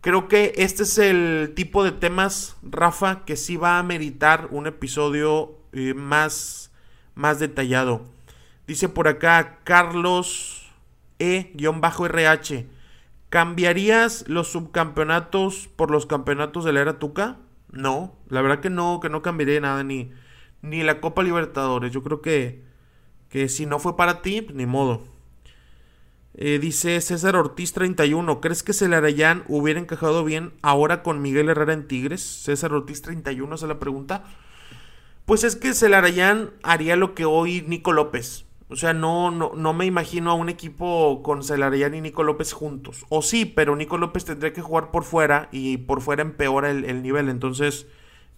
creo 0.00 0.28
que 0.28 0.52
este 0.56 0.82
es 0.82 0.98
el 0.98 1.52
tipo 1.56 1.82
de 1.84 1.92
temas, 1.92 2.56
Rafa, 2.62 3.24
que 3.24 3.36
sí 3.36 3.56
va 3.56 3.78
a 3.78 3.82
meritar 3.82 4.48
un 4.50 4.66
episodio 4.66 5.56
eh, 5.72 5.94
más, 5.94 6.70
más 7.14 7.38
detallado. 7.38 8.02
Dice 8.66 8.88
por 8.88 9.08
acá 9.08 9.58
Carlos 9.64 10.70
E-RH. 11.18 12.66
¿Cambiarías 13.28 14.24
los 14.26 14.48
subcampeonatos 14.48 15.68
por 15.76 15.90
los 15.92 16.06
campeonatos 16.06 16.64
de 16.64 16.72
la 16.72 16.80
era 16.80 16.98
Tuca? 16.98 17.36
No, 17.70 18.16
la 18.28 18.42
verdad 18.42 18.60
que 18.60 18.70
no, 18.70 18.98
que 19.00 19.08
no 19.08 19.22
cambiaría 19.22 19.60
nada 19.60 19.84
ni, 19.84 20.10
ni 20.62 20.82
la 20.82 21.00
Copa 21.00 21.22
Libertadores. 21.22 21.92
Yo 21.92 22.02
creo 22.02 22.20
que, 22.20 22.62
que 23.28 23.48
si 23.48 23.66
no 23.66 23.78
fue 23.78 23.96
para 23.96 24.22
ti, 24.22 24.42
pues, 24.42 24.56
ni 24.56 24.66
modo. 24.66 25.02
Eh, 26.34 26.58
dice 26.60 27.00
César 27.00 27.36
Ortiz 27.36 27.72
31. 27.72 28.40
¿Crees 28.40 28.62
que 28.62 28.72
Celarayán 28.72 29.44
hubiera 29.48 29.80
encajado 29.80 30.24
bien 30.24 30.52
ahora 30.62 31.02
con 31.02 31.20
Miguel 31.22 31.48
Herrera 31.48 31.72
en 31.72 31.88
Tigres? 31.88 32.22
César 32.22 32.72
Ortiz 32.72 33.02
31 33.02 33.56
se 33.56 33.66
la 33.66 33.78
pregunta. 33.78 34.24
Pues 35.24 35.44
es 35.44 35.56
que 35.56 35.74
Celarayán 35.74 36.50
haría 36.62 36.96
lo 36.96 37.14
que 37.14 37.24
hoy 37.24 37.62
Nico 37.66 37.92
López. 37.92 38.46
O 38.68 38.76
sea, 38.76 38.92
no, 38.92 39.32
no, 39.32 39.52
no 39.56 39.72
me 39.72 39.84
imagino 39.84 40.30
a 40.30 40.34
un 40.34 40.48
equipo 40.48 41.22
con 41.24 41.42
Celarayán 41.42 41.94
y 41.96 42.00
Nico 42.00 42.22
López 42.22 42.52
juntos. 42.52 43.04
O 43.08 43.20
sí, 43.20 43.44
pero 43.44 43.74
Nico 43.74 43.98
López 43.98 44.24
tendría 44.24 44.52
que 44.52 44.62
jugar 44.62 44.92
por 44.92 45.02
fuera 45.02 45.48
y 45.50 45.78
por 45.78 46.00
fuera 46.00 46.22
empeora 46.22 46.70
el, 46.70 46.84
el 46.84 47.02
nivel. 47.02 47.28
Entonces, 47.28 47.88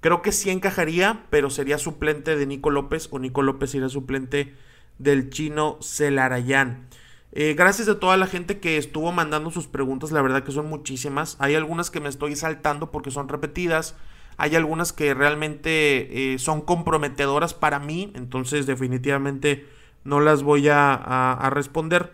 Creo 0.03 0.21
que 0.21 0.33
sí 0.33 0.51
encajaría, 0.51 1.25
pero 1.31 1.49
sería 1.49 1.79
suplente 1.79 2.35
de 2.35 2.45
Nico 2.45 2.71
López 2.71 3.09
o 3.13 3.21
Nico 3.21 3.41
López 3.43 3.71
sería 3.71 3.89
suplente 3.89 4.53
del 4.99 5.31
chino 5.31 5.79
Celarayán. 5.81 6.89
Eh, 7.31 7.55
gracias 7.57 7.87
a 7.89 8.01
toda 8.01 8.17
la 8.17 8.27
gente 8.27 8.59
que 8.59 8.79
estuvo 8.79 9.13
mandando 9.13 9.53
sus 9.53 9.69
preguntas, 9.69 10.11
la 10.11 10.21
verdad 10.21 10.43
que 10.43 10.51
son 10.51 10.69
muchísimas. 10.69 11.37
Hay 11.39 11.55
algunas 11.55 11.93
que 11.93 12.01
me 12.01 12.09
estoy 12.09 12.35
saltando 12.35 12.91
porque 12.91 13.13
son 13.13 13.29
repetidas. 13.29 13.95
Hay 14.39 14.57
algunas 14.57 14.93
que 14.93 15.15
realmente 15.15 16.35
eh, 16.35 16.39
son 16.41 16.63
comprometedoras 16.63 17.55
para 17.55 17.79
mí, 17.79 18.13
entonces 18.17 18.67
definitivamente 18.67 19.69
no 20.03 20.19
las 20.19 20.43
voy 20.43 20.67
a, 20.69 21.49
responder. 21.53 22.13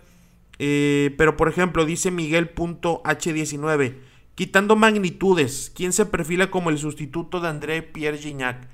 Eh, 0.58 1.14
pero 1.16 1.38
por 1.38 1.48
ejemplo, 1.48 1.86
dice 1.86 2.10
Miguel.h19. 2.10 4.07
Quitando 4.38 4.76
magnitudes, 4.76 5.72
¿quién 5.74 5.92
se 5.92 6.06
perfila 6.06 6.48
como 6.48 6.70
el 6.70 6.78
sustituto 6.78 7.40
de 7.40 7.48
André 7.48 7.82
Pierre 7.82 8.18
Gignac? 8.18 8.68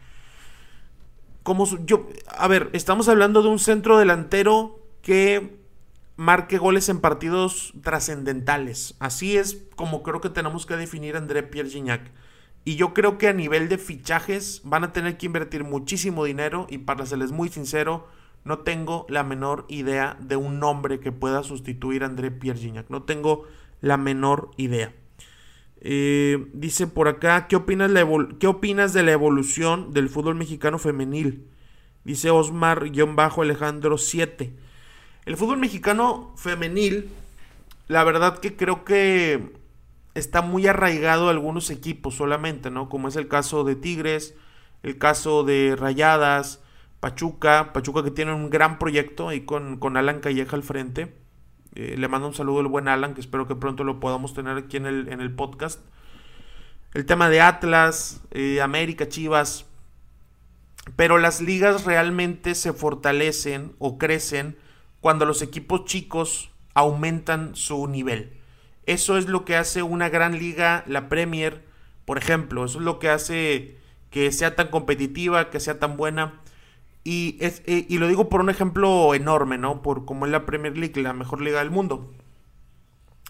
Como 1.43 1.65
yo, 1.87 2.07
a 2.27 2.49
ver, 2.49 2.69
estamos 2.75 3.09
hablando 3.09 3.43
de 3.43 3.49
un 3.49 3.59
centro 3.59 3.97
delantero 3.97 4.79
que 5.01 5.57
marque 6.17 6.59
goles 6.59 6.91
en 6.91 7.01
partidos 7.01 7.73
trascendentales. 7.83 8.95
Así 8.99 9.39
es 9.39 9.63
como 9.75 10.03
creo 10.03 10.21
que 10.21 10.29
tenemos 10.29 10.67
que 10.67 10.77
definir 10.77 11.15
a 11.15 11.19
André 11.21 11.43
Pierre 11.43 11.71
Gignac. 11.71 12.13
Y 12.67 12.77
yo 12.77 12.93
creo 12.93 13.17
que 13.17 13.29
a 13.29 13.33
nivel 13.33 13.71
de 13.71 13.79
fichajes 13.79 14.61
van 14.65 14.85
a 14.85 14.93
tener 14.93 15.17
que 15.17 15.25
invertir 15.25 15.65
muchísimo 15.65 16.27
dinero 16.27 16.67
y 16.69 16.77
para 16.77 17.07
serles 17.07 17.33
muy 17.33 17.49
sincero, 17.49 18.07
no 18.45 18.59
tengo 18.59 19.07
la 19.09 19.25
menor 19.25 19.65
idea 19.71 20.19
de 20.21 20.37
un 20.37 20.61
nombre 20.61 21.01
que 21.01 21.11
pueda 21.11 21.43
sustituir 21.43 22.03
a 22.03 22.07
André 22.09 22.31
Pierre 22.31 22.61
Gignac. 22.61 22.91
No 22.91 23.05
tengo 23.05 23.47
la 23.81 23.97
menor 23.97 24.51
idea. 24.59 24.93
Eh, 25.87 26.47
dice 26.55 26.87
por 26.87 27.09
acá, 27.09 27.47
¿qué 27.47 27.57
opinas, 27.57 27.91
¿qué 28.41 28.47
opinas 28.47 28.95
de 28.95 29.03
la 29.03 29.13
evolución 29.13 29.93
del 29.93 30.09
fútbol 30.09 30.35
mexicano 30.35 30.79
femenil? 30.79 31.47
Dice 32.05 32.31
Osmar-Alejandro 32.31 33.99
7. 33.99 34.57
El 35.27 35.37
fútbol 35.37 35.59
mexicano 35.59 36.33
femenil, 36.37 37.11
la 37.87 38.03
verdad 38.03 38.39
que 38.39 38.57
creo 38.57 38.85
que 38.85 39.53
está 40.15 40.41
muy 40.41 40.67
arraigado 40.67 41.29
a 41.29 41.33
algunos 41.33 41.69
equipos 41.69 42.15
solamente, 42.15 42.71
¿no? 42.71 42.89
Como 42.89 43.09
es 43.09 43.17
el 43.17 43.29
caso 43.29 43.63
de 43.63 43.77
Tigres, 43.77 44.35
el 44.83 44.97
caso 44.97 45.45
de 45.45 45.77
Rayadas, 45.79 46.63
Pachuca, 47.01 47.75
Pachuca 47.75 48.03
que 48.03 48.11
tiene 48.11 48.33
un 48.33 48.49
gran 48.49 48.79
proyecto 48.79 49.29
ahí 49.29 49.43
con, 49.43 49.79
con 49.79 49.99
Alan 49.99 50.21
Calleja 50.21 50.57
al 50.57 50.63
frente. 50.63 51.24
Eh, 51.75 51.97
le 51.99 52.09
mando 52.09 52.29
un 52.29 52.35
saludo 52.35 52.61
al 52.61 52.69
buen 52.69 52.89
Alan, 52.89 53.15
que 53.15 53.21
espero 53.21 53.47
que 53.47 53.57
pronto 53.57 53.85
lo 53.85 54.01
podamos 54.01 54.35
tener 54.35 54.57
aquí 54.57 54.77
en 54.77 54.87
el, 54.87 55.09
en 55.09 55.21
el 55.21 55.33
podcast. 55.33 55.81
El 56.93 57.07
tema 57.07 57.29
de 57.29 57.41
Atlas, 57.41 58.23
eh, 58.31 58.61
América, 58.61 59.09
Chivas. 59.09 59.67
Pero 60.97 61.19
las 61.19 61.41
ligas 61.41 61.85
realmente 61.85 62.55
se 62.55 62.73
fortalecen 62.73 63.75
o 63.79 63.99
crecen 63.99 64.57
cuando 65.01 65.25
los 65.25 65.43
equipos 65.43 65.85
chicos 65.87 66.51
aumentan 66.75 67.57
su 67.57 67.89
nivel. 67.89 68.33
Eso 68.87 69.17
es 69.17 69.29
lo 69.29 69.45
que 69.45 69.57
hace 69.57 69.83
una 69.83 70.09
gran 70.09 70.39
liga, 70.39 70.85
la 70.87 71.09
Premier, 71.09 71.65
por 72.05 72.19
ejemplo. 72.19 72.65
Eso 72.65 72.79
es 72.79 72.85
lo 72.85 72.99
que 72.99 73.09
hace 73.09 73.79
que 74.11 74.31
sea 74.31 74.55
tan 74.55 74.69
competitiva, 74.69 75.51
que 75.51 75.59
sea 75.59 75.81
tan 75.81 75.97
buena. 75.97 76.41
Y, 77.05 77.37
es, 77.41 77.63
eh, 77.67 77.85
y 77.89 77.99
lo 77.99 78.09
digo 78.09 78.31
por 78.31 78.41
un 78.41 78.49
ejemplo 78.49 79.15
enorme, 79.15 79.59
¿no? 79.59 79.83
Por 79.83 80.07
como 80.07 80.25
es 80.25 80.33
la 80.33 80.47
Premier 80.47 80.77
League, 80.77 81.01
la 81.01 81.13
mejor 81.13 81.43
liga 81.43 81.59
del 81.59 81.71
mundo. 81.71 82.11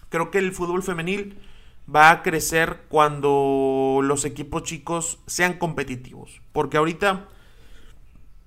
Creo 0.09 0.31
que 0.31 0.37
el 0.37 0.53
fútbol 0.53 0.81
femenil 0.81 1.37
va 1.93 2.09
a 2.09 2.23
crecer 2.23 2.83
cuando 2.89 3.99
los 4.01 4.25
equipos 4.25 4.63
chicos 4.63 5.19
sean 5.27 5.57
competitivos. 5.57 6.41
Porque 6.53 6.77
ahorita 6.77 7.27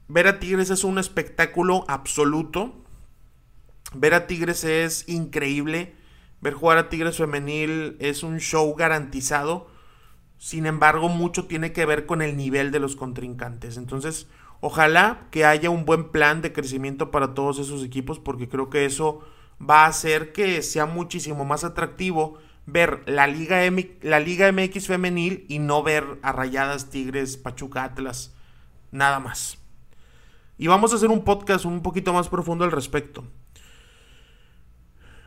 ver 0.09 0.27
a 0.27 0.39
Tigres 0.41 0.71
es 0.71 0.83
un 0.83 0.99
espectáculo 0.99 1.85
absoluto. 1.89 2.75
Ver 3.95 4.15
a 4.15 4.27
Tigres 4.27 4.65
es 4.65 5.09
increíble. 5.09 5.95
Ver 6.41 6.55
jugar 6.55 6.79
a 6.79 6.89
Tigres 6.89 7.17
femenil 7.17 7.97
es 8.01 8.23
un 8.23 8.39
show 8.39 8.75
garantizado. 8.75 9.69
Sin 10.39 10.67
embargo, 10.67 11.09
mucho 11.09 11.47
tiene 11.47 11.73
que 11.73 11.85
ver 11.85 12.07
con 12.07 12.23
el 12.23 12.37
nivel 12.37 12.71
de 12.71 12.79
los 12.79 12.95
contrincantes. 12.95 13.77
Entonces, 13.77 14.29
ojalá 14.61 15.29
que 15.31 15.45
haya 15.45 15.71
un 15.71 15.85
buen 15.85 16.11
plan 16.11 16.43
de 16.43 16.53
crecimiento 16.53 17.11
para 17.11 17.35
todos 17.35 17.59
esos 17.59 17.85
equipos 17.85 18.19
porque 18.19 18.49
creo 18.49 18.71
que 18.71 18.85
eso 18.85 19.21
va 19.59 19.85
a 19.85 19.89
hacer 19.89 20.33
que 20.33 20.63
sea 20.63 20.87
muchísimo 20.87 21.45
más 21.45 21.65
atractivo 21.65 22.39
ver 22.67 23.03
la 23.07 23.27
Liga, 23.27 23.61
la 24.03 24.21
Liga 24.21 24.53
MX 24.53 24.87
femenil 24.87 25.47
y 25.49 25.59
no 25.59 25.83
ver 25.83 26.19
a 26.23 26.33
Rayadas, 26.33 26.91
Tigres, 26.91 27.39
Pachuca, 27.39 27.85
Atlas, 27.85 28.35
nada 28.91 29.21
más. 29.21 29.59
Y 30.59 30.67
vamos 30.67 30.93
a 30.93 30.97
hacer 30.97 31.09
un 31.09 31.25
podcast 31.25 31.65
un 31.65 31.83
poquito 31.83 32.13
más 32.13 32.29
profundo 32.29 32.65
al 32.65 32.73
respecto. 32.73 33.25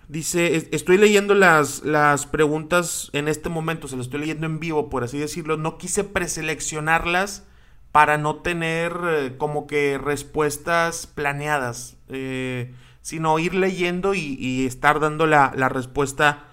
Dice, 0.07 0.69
estoy 0.71 0.97
leyendo 0.97 1.33
las, 1.33 1.83
las 1.83 2.25
preguntas 2.25 3.09
en 3.13 3.27
este 3.27 3.49
momento, 3.49 3.87
se 3.87 3.95
las 3.95 4.07
estoy 4.07 4.19
leyendo 4.19 4.45
en 4.45 4.59
vivo, 4.59 4.89
por 4.89 5.03
así 5.03 5.17
decirlo. 5.17 5.57
No 5.57 5.77
quise 5.77 6.03
preseleccionarlas 6.03 7.47
para 7.91 8.17
no 8.17 8.37
tener 8.37 8.97
eh, 9.05 9.35
como 9.37 9.67
que 9.67 9.97
respuestas 9.97 11.07
planeadas, 11.07 11.97
eh, 12.07 12.73
sino 13.01 13.37
ir 13.39 13.53
leyendo 13.53 14.13
y, 14.13 14.65
estar 14.65 14.99
dando 14.99 15.27
la, 15.27 15.49
respuesta 15.69 16.45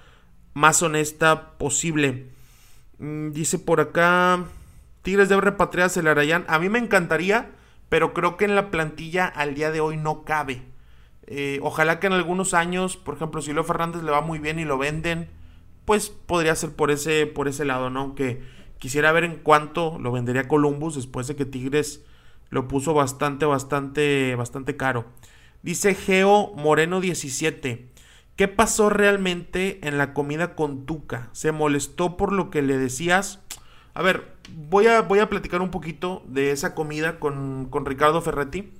más 0.55 0.83
honesta 0.83 1.59
posible. 1.59 2.27
Mm, 2.99 3.31
dice 3.31 3.59
por 3.59 3.81
acá, 3.81 4.45
Tigres 5.03 5.29
debe 5.29 5.43
repatriar 5.43 5.91
el 5.95 6.09
Arayán. 6.09 6.45
A 6.49 6.59
mí 6.59 6.69
me 6.69 6.79
encantaría, 6.79 7.51
pero 7.89 8.15
creo 8.15 8.37
que 8.37 8.45
en 8.45 8.57
la 8.57 8.71
plantilla 8.71 9.27
al 9.27 9.55
día 9.55 9.71
de 9.71 9.81
hoy 9.81 9.97
no 9.97 10.25
cabe. 10.25 10.63
Eh, 11.27 11.61
ojalá 11.63 12.01
que 12.01 12.07
en 12.09 12.15
algunos 12.15 12.55
años, 12.55 12.97
por 12.97 13.15
ejemplo, 13.15 13.43
si 13.43 13.53
Leo 13.53 13.63
Fernández 13.63 14.03
le 14.03 14.11
va 14.11 14.23
muy 14.23 14.39
bien 14.39 14.59
y 14.59 14.65
lo 14.65 14.79
venden, 14.79 15.29
pues 15.85 16.09
podría 16.09 16.55
ser 16.55 16.75
por 16.75 16.91
ese, 16.91 17.27
por 17.27 17.49
ese 17.49 17.65
lado, 17.65 17.91
¿no? 17.91 18.01
Aunque 18.01 18.43
quisiera 18.79 19.13
ver 19.13 19.25
en 19.25 19.37
cuánto 19.37 19.99
lo 19.99 20.13
vendería 20.13 20.49
Columbus 20.49 20.95
después 20.95 21.27
de 21.27 21.37
que 21.37 21.45
Tigres 21.45 22.05
lo 22.51 22.69
puso 22.69 22.95
bastante, 22.95 23.45
bastante, 23.47 24.35
bastante 24.35 24.77
caro. 24.77 25.07
Dice 25.63 25.95
Geo 25.95 26.53
Moreno 26.55 27.01
17. 27.01 27.89
¿Qué 28.37 28.49
pasó 28.49 28.89
realmente 28.89 29.81
en 29.87 29.99
la 29.99 30.15
comida 30.15 30.55
con 30.55 30.87
Tuca? 30.87 31.29
¿Se 31.33 31.51
molestó 31.51 32.17
por 32.17 32.33
lo 32.33 32.51
que 32.51 32.63
le 32.63 32.79
decías? 32.79 33.41
A 33.95 34.03
ver, 34.03 34.33
voy 34.55 34.87
a, 34.87 35.03
voy 35.03 35.19
a 35.19 35.29
platicar 35.29 35.61
un 35.61 35.73
poquito 35.73 36.23
de 36.27 36.53
esa 36.53 36.75
comida 36.75 37.19
con, 37.19 37.67
con 37.69 37.85
Ricardo 37.85 38.23
Ferretti. 38.23 38.73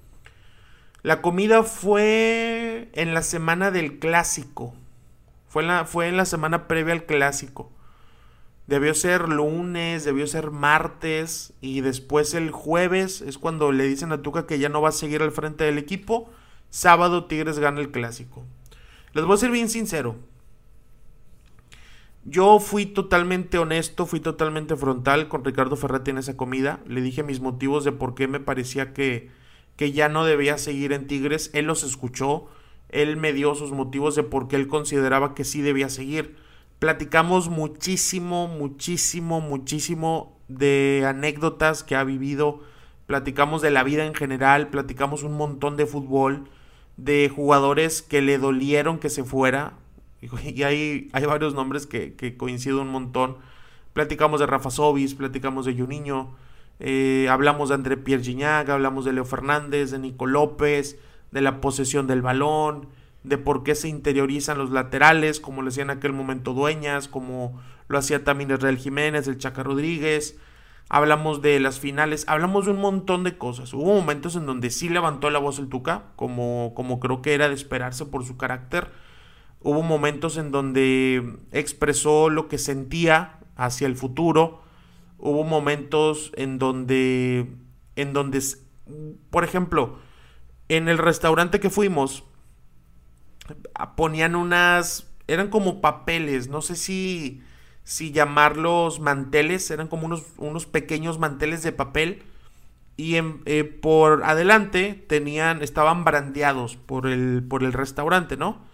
La 1.03 1.21
comida 1.23 1.65
fue 1.65 2.89
en 2.93 3.15
la 3.15 3.23
semana 3.23 3.73
del 3.73 3.99
clásico. 3.99 4.75
Fue 5.49 5.63
la, 5.63 5.85
fue 5.85 6.09
en 6.09 6.17
la 6.17 6.25
semana 6.25 6.69
previa 6.69 6.95
al 6.95 7.05
clásico. 7.05 7.73
Debió 8.69 8.93
ser 8.93 9.31
lunes, 9.31 10.05
debió 10.05 10.27
ser 10.27 10.51
martes 10.51 11.55
y 11.63 11.81
después 11.81 12.35
el 12.35 12.51
jueves 12.51 13.23
es 13.23 13.39
cuando 13.39 13.73
le 13.73 13.89
dicen 13.89 14.13
a 14.13 14.21
Tuca 14.21 14.47
que 14.47 14.59
ya 14.59 14.69
no 14.69 14.83
va 14.83 14.91
a 14.91 14.93
seguir 14.93 15.23
al 15.23 15.33
frente 15.33 15.65
del 15.65 15.79
equipo. 15.79 16.29
Sábado 16.69 17.25
Tigres 17.25 17.59
gana 17.59 17.81
el 17.81 17.91
clásico. 17.91 18.45
Les 19.15 19.25
voy 19.25 19.35
a 19.37 19.39
ser 19.39 19.51
bien 19.51 19.71
sincero. 19.71 20.17
Yo 22.27 22.61
fui 22.61 22.85
totalmente 22.85 23.57
honesto, 23.57 24.05
fui 24.05 24.21
totalmente 24.21 24.77
frontal 24.77 25.29
con 25.29 25.47
Ricardo 25.47 25.77
Ferretti 25.77 26.11
en 26.11 26.19
esa 26.19 26.37
comida. 26.37 26.81
Le 26.87 27.01
dije 27.01 27.23
mis 27.23 27.41
motivos 27.41 27.85
de 27.85 27.93
por 27.93 28.15
qué 28.15 28.29
me 28.29 28.39
parecía 28.39 28.93
que, 28.93 29.31
que 29.77 29.93
ya 29.93 30.11
no 30.11 30.27
debía 30.27 30.59
seguir 30.59 30.93
en 30.93 31.07
Tigres. 31.07 31.51
Él 31.55 31.65
los 31.65 31.85
escuchó, 31.85 32.49
él 32.91 33.17
me 33.17 33.33
dio 33.33 33.55
sus 33.55 33.73
motivos 33.73 34.15
de 34.15 34.25
por 34.25 34.47
qué 34.47 34.57
él 34.57 34.69
consideraba 34.69 35.35
que 35.35 35.45
sí 35.45 35.63
debía 35.63 35.89
seguir. 35.89 36.37
Platicamos 36.79 37.49
muchísimo, 37.49 38.47
muchísimo, 38.47 39.41
muchísimo 39.41 40.39
de 40.47 41.05
anécdotas 41.07 41.83
que 41.83 41.97
ha 41.97 42.05
vivido. 42.05 42.61
Platicamos 43.07 43.63
de 43.63 43.71
la 43.71 43.83
vida 43.83 44.07
en 44.07 44.15
general, 44.15 44.69
platicamos 44.69 45.23
un 45.23 45.37
montón 45.37 45.77
de 45.77 45.87
fútbol, 45.87 46.45
de 46.97 47.31
jugadores 47.35 48.03
que 48.03 48.23
le 48.23 48.39
dolieron 48.39 48.99
que 48.99 49.11
se 49.11 49.25
fuera. 49.25 49.75
Y 50.45 50.63
hay, 50.65 51.09
hay 51.13 51.25
varios 51.27 51.55
nombres 51.55 51.87
que, 51.87 52.15
que 52.15 52.37
coinciden 52.37 52.81
un 52.81 52.89
montón. 52.89 53.37
Platicamos 53.93 54.41
de 54.41 54.47
Rafa 54.47 54.71
Sobis, 54.71 55.15
platicamos 55.15 55.65
de 55.67 55.75
Juninho, 55.75 56.35
eh, 56.81 57.27
hablamos 57.31 57.69
de 57.69 57.75
André 57.75 57.97
Pierre 57.97 58.23
Gignac, 58.23 58.69
hablamos 58.69 59.05
de 59.05 59.13
Leo 59.13 59.25
Fernández, 59.25 59.91
de 59.91 59.99
Nico 59.99 60.27
López, 60.27 60.99
de 61.33 61.41
la 61.41 61.61
posesión 61.61 62.07
del 62.07 62.23
balón, 62.23 62.89
de 63.23 63.39
por 63.39 63.63
qué 63.63 63.75
se 63.75 63.89
interiorizan 63.89 64.59
los 64.59 64.71
laterales, 64.71 65.41
como 65.41 65.63
le 65.63 65.69
hacía 65.69 65.83
en 65.83 65.91
aquel 65.91 66.13
momento 66.13 66.55
Dueñas, 66.55 67.09
como 67.09 67.61
lo 67.89 67.99
hacía 67.99 68.25
también 68.25 68.51
Israel 68.51 68.79
Jiménez, 68.79 69.29
el 69.29 69.39
Chaca 69.39 69.63
Rodríguez. 69.63 70.39
Hablamos 70.89 71.43
de 71.43 71.61
las 71.61 71.81
finales, 71.81 72.25
hablamos 72.29 72.65
de 72.65 72.73
un 72.73 72.81
montón 72.81 73.25
de 73.25 73.37
cosas. 73.37 73.75
Hubo 73.75 73.95
momentos 73.95 74.37
en 74.37 74.47
donde 74.47 74.71
sí 74.71 74.89
levantó 74.89 75.31
la 75.31 75.39
voz 75.39 75.59
el 75.59 75.69
Tuca, 75.69 76.05
como, 76.17 76.73
como 76.75 76.99
creo 76.99 77.21
que 77.21 77.35
era 77.35 77.49
de 77.49 77.55
esperarse 77.55 78.07
por 78.07 78.25
su 78.25 78.37
carácter. 78.37 78.91
Hubo 79.61 79.83
momentos 79.83 80.39
en 80.39 80.51
donde 80.51 81.39
expresó 81.53 82.31
lo 82.31 82.49
que 82.49 82.59
sentía 82.59 83.41
hacia 83.57 83.87
el 83.87 83.97
futuro 83.97 84.63
hubo 85.19 85.45
momentos 85.45 86.33
en 86.37 86.59
donde, 86.59 87.53
en 87.97 88.13
donde, 88.13 88.41
por 89.31 89.45
ejemplo, 89.45 89.99
en 90.69 90.89
el 90.89 90.99
restaurante 90.99 91.61
que 91.61 91.71
fuimos, 91.71 92.25
ponían 93.97 94.35
unas, 94.37 95.11
eran 95.27 95.49
como 95.49 95.81
papeles, 95.81 96.49
no 96.49 96.63
sé 96.63 96.77
si, 96.77 97.43
si 97.85 98.13
llamarlos 98.13 99.01
manteles, 99.01 99.71
eran 99.71 99.89
como 99.89 100.07
unos, 100.07 100.25
unos 100.37 100.67
pequeños 100.67 101.19
manteles 101.19 101.63
de 101.63 101.73
papel 101.73 102.23
y 102.99 103.17
eh, 103.17 103.65
por 103.65 104.25
adelante 104.25 105.05
tenían, 105.09 105.63
estaban 105.63 106.05
brandeados 106.05 106.77
por 106.77 107.07
el, 107.07 107.45
por 107.49 107.63
el 107.63 107.73
restaurante, 107.73 108.37
¿no? 108.37 108.67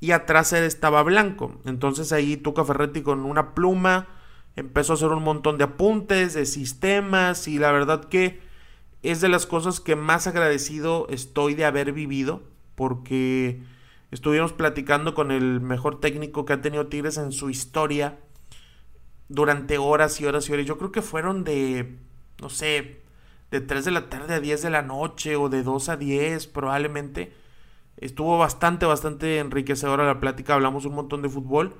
Y 0.00 0.12
atrás 0.12 0.54
estaba 0.54 1.02
blanco. 1.02 1.60
Entonces 1.66 2.10
ahí 2.12 2.38
Tuca 2.38 2.64
Ferretti 2.64 3.02
con 3.02 3.26
una 3.26 3.54
pluma, 3.54 4.08
empezó 4.56 4.94
a 4.94 4.96
hacer 4.96 5.08
un 5.08 5.22
montón 5.22 5.58
de 5.58 5.64
apuntes, 5.64 6.32
de 6.32 6.46
sistemas 6.46 7.48
y 7.48 7.58
la 7.58 7.70
verdad 7.70 8.06
que 8.06 8.40
es 9.02 9.20
de 9.20 9.28
las 9.28 9.44
cosas 9.46 9.80
que 9.80 9.94
más 9.94 10.26
agradecido 10.26 11.06
estoy 11.10 11.54
de 11.54 11.66
haber 11.66 11.92
vivido 11.92 12.42
porque 12.76 13.62
estuvimos 14.10 14.52
platicando 14.52 15.14
con 15.14 15.30
el 15.30 15.60
mejor 15.60 16.00
técnico 16.00 16.44
que 16.44 16.52
ha 16.54 16.60
tenido 16.60 16.86
Tigres 16.86 17.18
en 17.18 17.32
su 17.32 17.50
historia 17.50 18.18
durante 19.28 19.78
horas 19.78 20.20
y 20.20 20.26
horas 20.26 20.48
y 20.48 20.52
horas. 20.52 20.66
Yo 20.66 20.78
creo 20.78 20.92
que 20.92 21.02
fueron 21.02 21.44
de, 21.44 21.96
no 22.40 22.48
sé, 22.48 23.02
de 23.50 23.60
3 23.60 23.84
de 23.84 23.90
la 23.90 24.08
tarde 24.08 24.34
a 24.34 24.40
10 24.40 24.62
de 24.62 24.70
la 24.70 24.82
noche 24.82 25.36
o 25.36 25.48
de 25.48 25.62
2 25.62 25.88
a 25.88 25.96
10 25.96 26.46
probablemente. 26.48 27.32
Estuvo 27.96 28.38
bastante, 28.38 28.86
bastante 28.86 29.38
enriquecedora 29.38 30.04
la 30.04 30.20
plática, 30.20 30.54
hablamos 30.54 30.84
un 30.84 30.94
montón 30.94 31.22
de 31.22 31.28
fútbol 31.28 31.74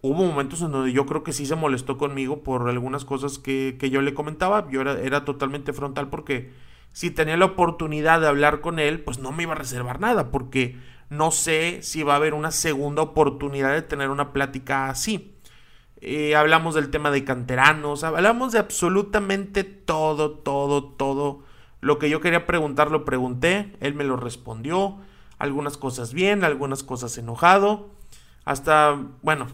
hubo 0.00 0.24
momentos 0.24 0.62
en 0.62 0.72
donde 0.72 0.92
yo 0.92 1.06
creo 1.06 1.22
que 1.22 1.32
sí 1.32 1.46
se 1.46 1.56
molestó 1.56 1.98
conmigo 1.98 2.42
por 2.42 2.68
algunas 2.68 3.04
cosas 3.04 3.38
que, 3.38 3.76
yo 3.90 4.00
le 4.02 4.14
comentaba. 4.14 4.68
Yo 4.70 4.80
era, 4.80 5.00
era, 5.00 5.24
totalmente 5.24 5.72
frontal 5.72 6.08
porque 6.08 6.52
si 6.92 7.10
tenía 7.10 7.36
la 7.36 7.46
oportunidad 7.46 8.20
de 8.20 8.28
hablar 8.28 8.60
con 8.60 8.78
él, 8.78 9.00
pues 9.00 9.18
no 9.18 9.32
me 9.32 9.42
iba 9.44 9.52
a 9.52 9.56
reservar 9.56 10.00
nada, 10.00 10.30
porque 10.30 10.76
no 11.10 11.30
sé 11.30 11.80
si 11.82 12.02
va 12.02 12.14
a 12.14 12.16
haber 12.16 12.34
una 12.34 12.50
segunda 12.50 13.02
oportunidad 13.02 13.72
de 13.72 13.82
tener 13.82 14.10
una 14.10 14.32
plática 14.32 14.88
así. 14.90 15.34
eh, 16.00 16.36
hablamos 16.36 16.74
del 16.74 16.90
tema 16.90 17.10
de 17.10 17.24
canteranos, 17.24 18.04
hablamos 18.04 18.52
de 18.52 18.58
absolutamente 18.60 19.64
todo, 19.64 20.30
todo, 20.32 20.84
todo. 20.84 21.42
Lo 21.80 21.98
que 21.98 22.10
yo 22.10 22.20
quería 22.20 22.46
preguntar 22.46 22.90
lo 22.90 23.04
pregunté, 23.04 23.76
él 23.80 23.94
me 23.94 24.04
lo 24.04 24.16
respondió, 24.16 24.98
algunas 25.38 25.76
cosas 25.76 26.12
bien, 26.12 26.44
algunas 26.44 26.82
cosas 26.82 27.16
enojado, 27.18 27.90
hasta, 28.44 28.98
bueno, 29.22 29.46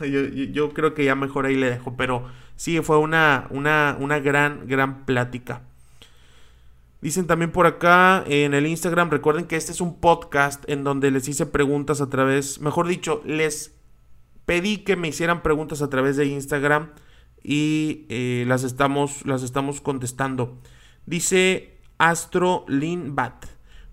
yo, 0.00 0.72
creo 0.72 0.94
que 0.94 1.04
ya 1.04 1.14
mejor 1.14 1.46
ahí 1.46 1.56
le 1.56 1.70
dejo, 1.70 1.96
pero 1.96 2.26
sí, 2.56 2.80
fue 2.80 2.98
una, 2.98 3.46
una, 3.50 3.96
una 4.00 4.18
gran, 4.18 4.66
gran 4.66 5.04
plática. 5.04 5.62
Dicen 7.02 7.26
también 7.26 7.50
por 7.50 7.66
acá 7.66 8.22
en 8.28 8.54
el 8.54 8.64
Instagram, 8.64 9.10
recuerden 9.10 9.46
que 9.46 9.56
este 9.56 9.72
es 9.72 9.80
un 9.80 9.98
podcast 9.98 10.62
en 10.70 10.84
donde 10.84 11.10
les 11.10 11.26
hice 11.26 11.46
preguntas 11.46 12.00
a 12.00 12.08
través, 12.08 12.60
mejor 12.60 12.86
dicho, 12.86 13.22
les 13.26 13.74
pedí 14.46 14.78
que 14.78 14.94
me 14.94 15.08
hicieran 15.08 15.42
preguntas 15.42 15.82
a 15.82 15.90
través 15.90 16.16
de 16.16 16.26
Instagram 16.26 16.92
y 17.42 18.06
eh, 18.08 18.44
las, 18.46 18.62
estamos, 18.62 19.26
las 19.26 19.42
estamos 19.42 19.80
contestando. 19.80 20.60
Dice 21.04 21.80
Astro 21.98 22.66
Bat. 22.68 23.46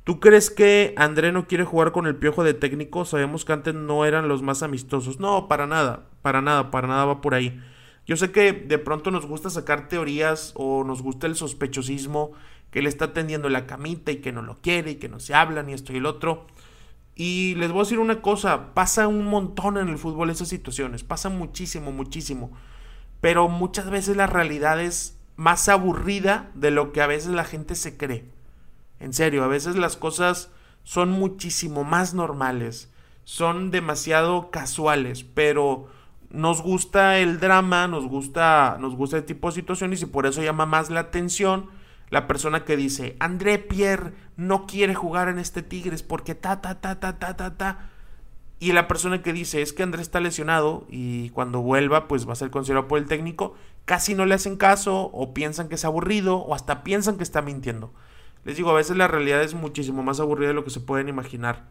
¿Tú 0.03 0.19
crees 0.19 0.51
que 0.51 0.93
André 0.95 1.31
no 1.31 1.47
quiere 1.47 1.63
jugar 1.63 1.91
con 1.91 2.05
el 2.05 2.15
piojo 2.15 2.43
de 2.43 2.53
técnico? 2.53 3.05
Sabemos 3.05 3.43
que 3.43 3.53
antes 3.53 3.73
no 3.73 4.05
eran 4.05 4.27
los 4.27 4.43
más 4.43 4.61
amistosos. 4.61 5.19
No, 5.19 5.47
para 5.47 5.65
nada, 5.65 6.09
para 6.21 6.41
nada, 6.41 6.69
para 6.69 6.87
nada 6.87 7.05
va 7.05 7.21
por 7.21 7.33
ahí. 7.33 7.59
Yo 8.05 8.17
sé 8.17 8.31
que 8.31 8.53
de 8.53 8.77
pronto 8.77 9.11
nos 9.11 9.25
gusta 9.25 9.49
sacar 9.49 9.87
teorías 9.87 10.53
o 10.55 10.83
nos 10.83 11.01
gusta 11.01 11.27
el 11.27 11.35
sospechosismo 11.35 12.33
que 12.71 12.81
le 12.81 12.89
está 12.89 13.13
tendiendo 13.13 13.49
la 13.49 13.65
camita 13.65 14.11
y 14.11 14.17
que 14.17 14.31
no 14.31 14.41
lo 14.41 14.57
quiere 14.61 14.91
y 14.91 14.95
que 14.95 15.09
no 15.09 15.19
se 15.19 15.33
hablan 15.33 15.69
y 15.69 15.73
esto 15.73 15.93
y 15.93 15.97
el 15.97 16.05
otro. 16.05 16.45
Y 17.15 17.55
les 17.55 17.71
voy 17.71 17.81
a 17.81 17.83
decir 17.83 17.99
una 17.99 18.21
cosa, 18.21 18.73
pasa 18.73 19.07
un 19.07 19.25
montón 19.25 19.77
en 19.77 19.89
el 19.89 19.97
fútbol 19.97 20.29
esas 20.29 20.47
situaciones, 20.47 21.03
pasa 21.03 21.29
muchísimo, 21.29 21.91
muchísimo. 21.91 22.51
Pero 23.21 23.49
muchas 23.49 23.89
veces 23.89 24.15
la 24.15 24.27
realidad 24.27 24.79
es 24.79 25.17
más 25.35 25.67
aburrida 25.67 26.51
de 26.53 26.71
lo 26.71 26.91
que 26.91 27.01
a 27.01 27.07
veces 27.07 27.31
la 27.31 27.43
gente 27.43 27.75
se 27.75 27.97
cree. 27.97 28.25
En 28.99 29.13
serio, 29.13 29.43
a 29.43 29.47
veces 29.47 29.75
las 29.75 29.97
cosas 29.97 30.49
son 30.83 31.11
muchísimo 31.11 31.83
más 31.83 32.13
normales, 32.13 32.91
son 33.23 33.71
demasiado 33.71 34.51
casuales, 34.51 35.23
pero 35.23 35.87
nos 36.29 36.61
gusta 36.61 37.19
el 37.19 37.39
drama, 37.39 37.87
nos 37.87 38.05
gusta, 38.05 38.77
nos 38.79 38.95
gusta 38.95 39.17
el 39.17 39.25
tipo 39.25 39.47
de 39.49 39.55
situaciones 39.55 40.01
y 40.01 40.05
por 40.05 40.25
eso 40.25 40.41
llama 40.43 40.65
más 40.65 40.89
la 40.89 41.01
atención 41.01 41.67
la 42.09 42.27
persona 42.27 42.65
que 42.65 42.75
dice, 42.75 43.15
André 43.19 43.59
Pierre 43.59 44.13
no 44.35 44.65
quiere 44.65 44.95
jugar 44.95 45.27
en 45.27 45.39
este 45.39 45.61
Tigres 45.61 46.03
porque 46.03 46.35
ta, 46.35 46.61
ta, 46.61 46.81
ta, 46.81 46.99
ta, 46.99 47.19
ta, 47.19 47.37
ta, 47.37 47.57
ta. 47.57 47.89
Y 48.59 48.73
la 48.73 48.87
persona 48.87 49.21
que 49.21 49.31
dice, 49.31 49.61
es 49.61 49.71
que 49.71 49.83
André 49.83 50.01
está 50.01 50.19
lesionado 50.19 50.85
y 50.89 51.29
cuando 51.29 51.61
vuelva 51.61 52.07
pues 52.07 52.27
va 52.27 52.33
a 52.33 52.35
ser 52.35 52.49
considerado 52.49 52.87
por 52.87 52.99
el 52.99 53.05
técnico, 53.05 53.55
casi 53.85 54.15
no 54.15 54.25
le 54.25 54.35
hacen 54.35 54.57
caso 54.57 55.09
o 55.13 55.33
piensan 55.33 55.69
que 55.69 55.75
es 55.75 55.85
aburrido 55.85 56.37
o 56.37 56.55
hasta 56.55 56.83
piensan 56.83 57.17
que 57.17 57.23
está 57.23 57.41
mintiendo. 57.41 57.93
Les 58.43 58.57
digo, 58.57 58.69
a 58.69 58.75
veces 58.75 58.97
la 58.97 59.07
realidad 59.07 59.43
es 59.43 59.53
muchísimo 59.53 60.03
más 60.03 60.19
aburrida 60.19 60.49
de 60.49 60.53
lo 60.55 60.63
que 60.63 60.71
se 60.71 60.79
pueden 60.79 61.09
imaginar. 61.09 61.67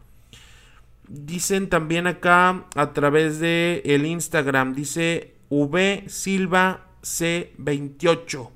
Dicen 1.07 1.69
también 1.69 2.07
acá 2.07 2.65
a 2.75 2.93
través 2.93 3.39
de 3.39 3.81
el 3.85 4.05
Instagram, 4.05 4.73
dice 4.73 5.35
V 5.49 6.05
Silva 6.07 6.85
C28. 7.01 8.49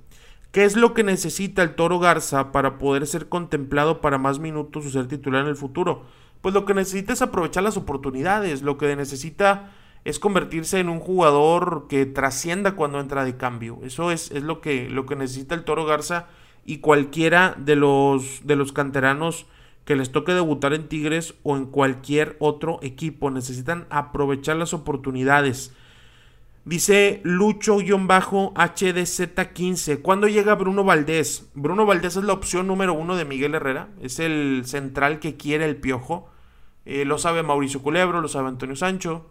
¿Qué 0.54 0.66
es 0.66 0.76
lo 0.76 0.94
que 0.94 1.04
necesita 1.04 1.63
el 1.63 1.74
Toro 1.74 1.98
Garza 1.98 2.52
para 2.52 2.78
poder 2.78 3.08
ser 3.08 3.28
contemplado 3.28 4.02
para 4.02 4.20
más 4.20 4.38
minutos 4.38 4.86
o 4.86 4.89
ser 4.92 5.08
titular 5.08 5.42
en 5.42 5.48
el 5.48 5.56
futuro? 5.56 6.04
Pues 6.42 6.54
lo 6.54 6.63
que 6.63 6.76
necesita 6.76 7.12
es 7.12 7.24
aprovechar 7.24 7.63
las 7.63 7.76
oportunidades, 7.76 8.62
lo 8.62 8.78
que 8.78 8.96
necesita 8.96 9.72
es 10.06 10.20
convertirse 10.20 10.80
en 10.80 10.89
un 10.89 11.00
jugador 11.00 11.88
que 11.89 12.06
trascienda 12.06 12.74
cuando 12.76 13.00
entra 13.00 13.26
de 13.26 13.36
cambio. 13.36 13.80
Eso 13.82 14.12
es, 14.12 14.30
es 14.30 14.44
lo, 14.44 14.62
que, 14.62 14.92
lo 14.92 15.08
que 15.08 15.16
necesita 15.16 15.56
el 15.56 15.63
Toro 15.63 15.86
Garza 15.86 16.28
y 16.68 16.78
cualquiera 16.78 17.56
de 17.58 17.76
los, 17.76 18.46
de 18.46 18.56
los 18.56 18.74
canteranos 18.74 19.48
que 19.86 19.96
les 19.96 20.12
toque 20.12 20.34
debutar 20.34 20.76
en 20.76 20.88
Tigres 20.88 21.34
o 21.42 21.58
en 21.58 21.66
cualquier 21.66 22.38
otro 22.38 22.78
equipo. 22.84 23.32
Necesitan 23.32 23.88
aprovechar 23.89 24.58
las 24.58 24.76
oportunidades. 24.76 25.74
Dice 26.65 27.21
Lucho-HDZ15. 27.26 30.02
¿Cuándo 30.02 30.30
llega 30.30 30.56
Bruno 30.56 30.86
Valdés? 30.86 31.52
Bruno 31.56 31.86
Valdés 31.86 32.15
es 32.15 32.23
la 32.23 32.32
opción 32.32 32.67
número 32.67 32.93
uno 32.93 33.17
de 33.17 33.26
Miguel 33.26 33.56
Herrera. 33.56 33.89
Es 34.02 34.19
el 34.19 34.63
central 34.65 35.19
que 35.19 35.36
quiere 35.36 35.65
el 35.65 35.76
piojo. 35.76 36.30
Eh, 36.86 37.04
lo 37.04 37.17
sabe 37.17 37.43
Mauricio 37.43 37.82
Culebro, 37.82 38.21
lo 38.21 38.30
sabe 38.30 38.47
Antonio 38.47 38.78
Sancho. 38.78 39.30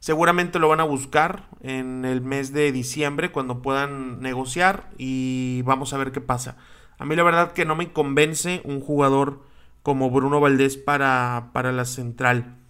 Seguramente 0.00 0.58
lo 0.58 0.68
van 0.68 0.80
a 0.80 0.84
buscar 0.84 1.48
en 1.60 2.04
el 2.04 2.22
mes 2.22 2.52
de 2.52 2.72
diciembre 2.72 3.30
cuando 3.30 3.62
puedan 3.62 4.20
negociar 4.20 4.90
y 4.98 5.62
vamos 5.62 5.92
a 5.92 5.98
ver 5.98 6.10
qué 6.10 6.20
pasa. 6.20 6.56
A 6.98 7.04
mí 7.04 7.14
la 7.14 7.22
verdad 7.22 7.52
que 7.52 7.64
no 7.64 7.76
me 7.76 7.92
convence 7.92 8.62
un 8.64 8.80
jugador 8.80 9.44
como 9.84 10.10
Bruno 10.10 10.40
Valdés 10.40 10.76
para, 10.76 11.50
para 11.52 11.70
la 11.70 11.84
central. 11.84 12.61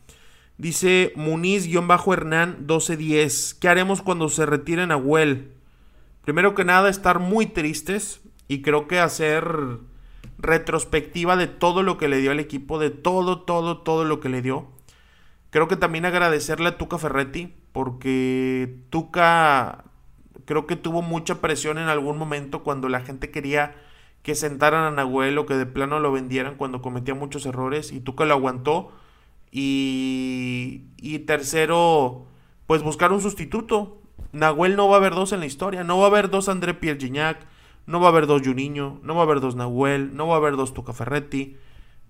Dice 0.58 1.12
Muniz-Hernán 1.16 2.58
1210. 2.60 3.54
¿Qué 3.54 3.68
haremos 3.68 4.02
cuando 4.02 4.28
se 4.28 4.46
retiren 4.46 4.92
a 4.92 4.96
Well? 4.96 5.52
Primero 6.22 6.54
que 6.54 6.64
nada, 6.64 6.88
estar 6.88 7.18
muy 7.18 7.46
tristes 7.46 8.20
y 8.48 8.62
creo 8.62 8.86
que 8.86 9.00
hacer 9.00 9.78
retrospectiva 10.38 11.36
de 11.36 11.46
todo 11.46 11.82
lo 11.82 11.98
que 11.98 12.08
le 12.08 12.18
dio 12.18 12.30
al 12.30 12.40
equipo, 12.40 12.78
de 12.78 12.90
todo, 12.90 13.40
todo, 13.42 13.78
todo 13.78 14.04
lo 14.04 14.20
que 14.20 14.28
le 14.28 14.42
dio. 14.42 14.68
Creo 15.50 15.68
que 15.68 15.76
también 15.76 16.04
agradecerle 16.04 16.68
a 16.68 16.78
Tuca 16.78 16.98
Ferretti, 16.98 17.54
porque 17.72 18.76
Tuca 18.90 19.84
creo 20.44 20.66
que 20.66 20.76
tuvo 20.76 21.02
mucha 21.02 21.40
presión 21.40 21.78
en 21.78 21.88
algún 21.88 22.18
momento 22.18 22.62
cuando 22.62 22.88
la 22.88 23.00
gente 23.00 23.30
quería 23.30 23.74
que 24.22 24.34
sentaran 24.34 24.84
a 24.84 24.90
Nahuel 24.90 25.38
o 25.38 25.46
que 25.46 25.54
de 25.54 25.66
plano 25.66 26.00
lo 26.00 26.12
vendieran 26.12 26.56
cuando 26.56 26.82
cometía 26.82 27.14
muchos 27.14 27.46
errores 27.46 27.92
y 27.92 28.00
Tuca 28.00 28.24
lo 28.24 28.34
aguantó. 28.34 28.92
Y, 29.52 30.86
y 30.96 31.20
tercero, 31.20 32.26
pues 32.66 32.82
buscar 32.82 33.12
un 33.12 33.20
sustituto. 33.20 34.00
Nahuel 34.32 34.74
no 34.74 34.88
va 34.88 34.96
a 34.96 34.98
haber 34.98 35.14
dos 35.14 35.32
en 35.32 35.40
la 35.40 35.46
historia, 35.46 35.84
no 35.84 35.98
va 35.98 36.04
a 36.04 36.08
haber 36.08 36.30
dos 36.30 36.48
André 36.48 36.74
Pierre 36.74 36.98
no 37.86 38.00
va 38.00 38.06
a 38.06 38.10
haber 38.10 38.26
dos 38.26 38.42
Juninho, 38.42 39.00
no 39.02 39.14
va 39.14 39.20
a 39.20 39.24
haber 39.24 39.40
dos 39.40 39.56
Nahuel, 39.56 40.16
no 40.16 40.26
va 40.26 40.34
a 40.34 40.38
haber 40.38 40.56
dos 40.56 40.72
Tuca 40.72 40.92
Ferretti, 40.92 41.56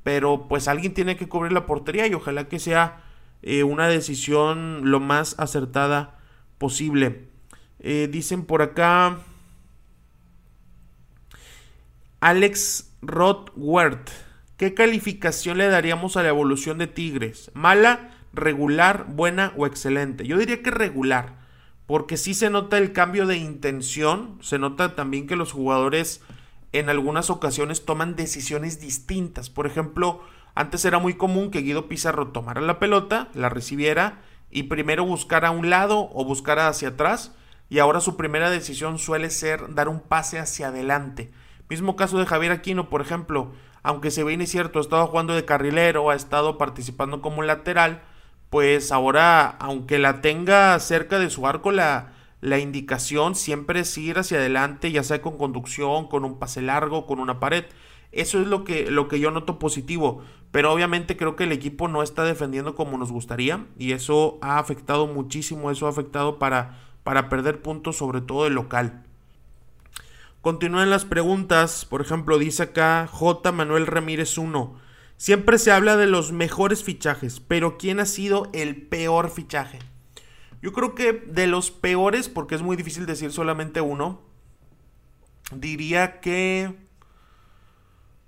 pero 0.02 0.46
pues 0.48 0.68
alguien 0.68 0.94
tiene 0.94 1.16
que 1.16 1.28
cubrir 1.28 1.52
la 1.52 1.66
portería 1.66 2.06
y 2.06 2.14
ojalá 2.14 2.48
que 2.48 2.58
sea 2.58 3.02
eh, 3.42 3.64
una 3.64 3.88
decisión 3.88 4.90
lo 4.90 5.00
más 5.00 5.34
acertada 5.38 6.18
posible. 6.58 7.28
Eh, 7.80 8.08
dicen 8.10 8.44
por 8.44 8.62
acá 8.62 9.18
Alex 12.20 12.94
Rothwert. 13.02 14.10
¿Qué 14.62 14.74
calificación 14.74 15.58
le 15.58 15.66
daríamos 15.66 16.16
a 16.16 16.22
la 16.22 16.28
evolución 16.28 16.78
de 16.78 16.86
Tigres? 16.86 17.50
¿Mala, 17.52 18.14
regular, 18.32 19.06
buena 19.08 19.52
o 19.56 19.66
excelente? 19.66 20.24
Yo 20.24 20.38
diría 20.38 20.62
que 20.62 20.70
regular, 20.70 21.34
porque 21.88 22.16
sí 22.16 22.32
se 22.32 22.48
nota 22.48 22.78
el 22.78 22.92
cambio 22.92 23.26
de 23.26 23.36
intención, 23.36 24.38
se 24.40 24.60
nota 24.60 24.94
también 24.94 25.26
que 25.26 25.34
los 25.34 25.50
jugadores 25.50 26.20
en 26.70 26.90
algunas 26.90 27.28
ocasiones 27.28 27.84
toman 27.84 28.14
decisiones 28.14 28.80
distintas. 28.80 29.50
Por 29.50 29.66
ejemplo, 29.66 30.22
antes 30.54 30.84
era 30.84 31.00
muy 31.00 31.14
común 31.14 31.50
que 31.50 31.62
Guido 31.62 31.88
Pizarro 31.88 32.28
tomara 32.28 32.60
la 32.60 32.78
pelota, 32.78 33.30
la 33.34 33.48
recibiera 33.48 34.20
y 34.48 34.62
primero 34.62 35.04
buscara 35.04 35.48
a 35.48 35.50
un 35.50 35.70
lado 35.70 36.08
o 36.12 36.24
buscara 36.24 36.68
hacia 36.68 36.90
atrás 36.90 37.34
y 37.68 37.80
ahora 37.80 38.00
su 38.00 38.16
primera 38.16 38.48
decisión 38.48 39.00
suele 39.00 39.30
ser 39.30 39.74
dar 39.74 39.88
un 39.88 39.98
pase 39.98 40.38
hacia 40.38 40.68
adelante. 40.68 41.32
Mismo 41.68 41.96
caso 41.96 42.18
de 42.18 42.26
Javier 42.26 42.52
Aquino, 42.52 42.88
por 42.88 43.00
ejemplo, 43.00 43.52
aunque 43.82 44.10
se 44.10 44.24
ve 44.24 44.32
incierto, 44.32 44.78
ha 44.78 44.82
estado 44.82 45.06
jugando 45.06 45.34
de 45.34 45.44
carrilero, 45.44 46.10
ha 46.10 46.14
estado 46.14 46.58
participando 46.58 47.20
como 47.20 47.42
lateral, 47.42 48.02
pues 48.50 48.92
ahora, 48.92 49.48
aunque 49.58 49.98
la 49.98 50.20
tenga 50.20 50.78
cerca 50.78 51.18
de 51.18 51.30
su 51.30 51.46
arco, 51.46 51.72
la, 51.72 52.12
la 52.42 52.58
indicación 52.58 53.34
siempre 53.34 53.80
es 53.80 53.96
ir 53.96 54.18
hacia 54.18 54.38
adelante, 54.38 54.92
ya 54.92 55.02
sea 55.02 55.22
con 55.22 55.38
conducción, 55.38 56.08
con 56.08 56.24
un 56.24 56.38
pase 56.38 56.60
largo, 56.60 57.06
con 57.06 57.18
una 57.18 57.40
pared. 57.40 57.64
Eso 58.10 58.40
es 58.40 58.46
lo 58.46 58.64
que, 58.64 58.90
lo 58.90 59.08
que 59.08 59.20
yo 59.20 59.30
noto 59.30 59.58
positivo. 59.58 60.22
Pero 60.50 60.72
obviamente 60.72 61.16
creo 61.16 61.34
que 61.34 61.44
el 61.44 61.52
equipo 61.52 61.88
no 61.88 62.02
está 62.02 62.24
defendiendo 62.24 62.74
como 62.74 62.98
nos 62.98 63.10
gustaría. 63.10 63.66
Y 63.78 63.92
eso 63.92 64.38
ha 64.42 64.58
afectado 64.58 65.06
muchísimo. 65.06 65.70
Eso 65.70 65.86
ha 65.86 65.90
afectado 65.90 66.38
para, 66.38 66.78
para 67.04 67.28
perder 67.28 67.62
puntos, 67.62 67.96
sobre 67.96 68.20
todo 68.20 68.46
el 68.46 68.54
local. 68.54 69.04
Continúan 70.42 70.90
las 70.90 71.04
preguntas. 71.04 71.84
Por 71.84 72.00
ejemplo, 72.00 72.36
dice 72.36 72.64
acá 72.64 73.06
J. 73.10 73.52
Manuel 73.52 73.86
Ramírez 73.86 74.36
1. 74.36 74.74
Siempre 75.16 75.56
se 75.56 75.70
habla 75.70 75.96
de 75.96 76.08
los 76.08 76.32
mejores 76.32 76.82
fichajes, 76.82 77.38
pero 77.38 77.78
¿quién 77.78 78.00
ha 78.00 78.06
sido 78.06 78.50
el 78.52 78.88
peor 78.88 79.30
fichaje? 79.30 79.78
Yo 80.60 80.72
creo 80.72 80.96
que 80.96 81.12
de 81.12 81.46
los 81.46 81.70
peores, 81.70 82.28
porque 82.28 82.56
es 82.56 82.62
muy 82.62 82.74
difícil 82.74 83.06
decir 83.06 83.30
solamente 83.30 83.80
uno, 83.80 84.20
diría 85.54 86.18
que 86.18 86.74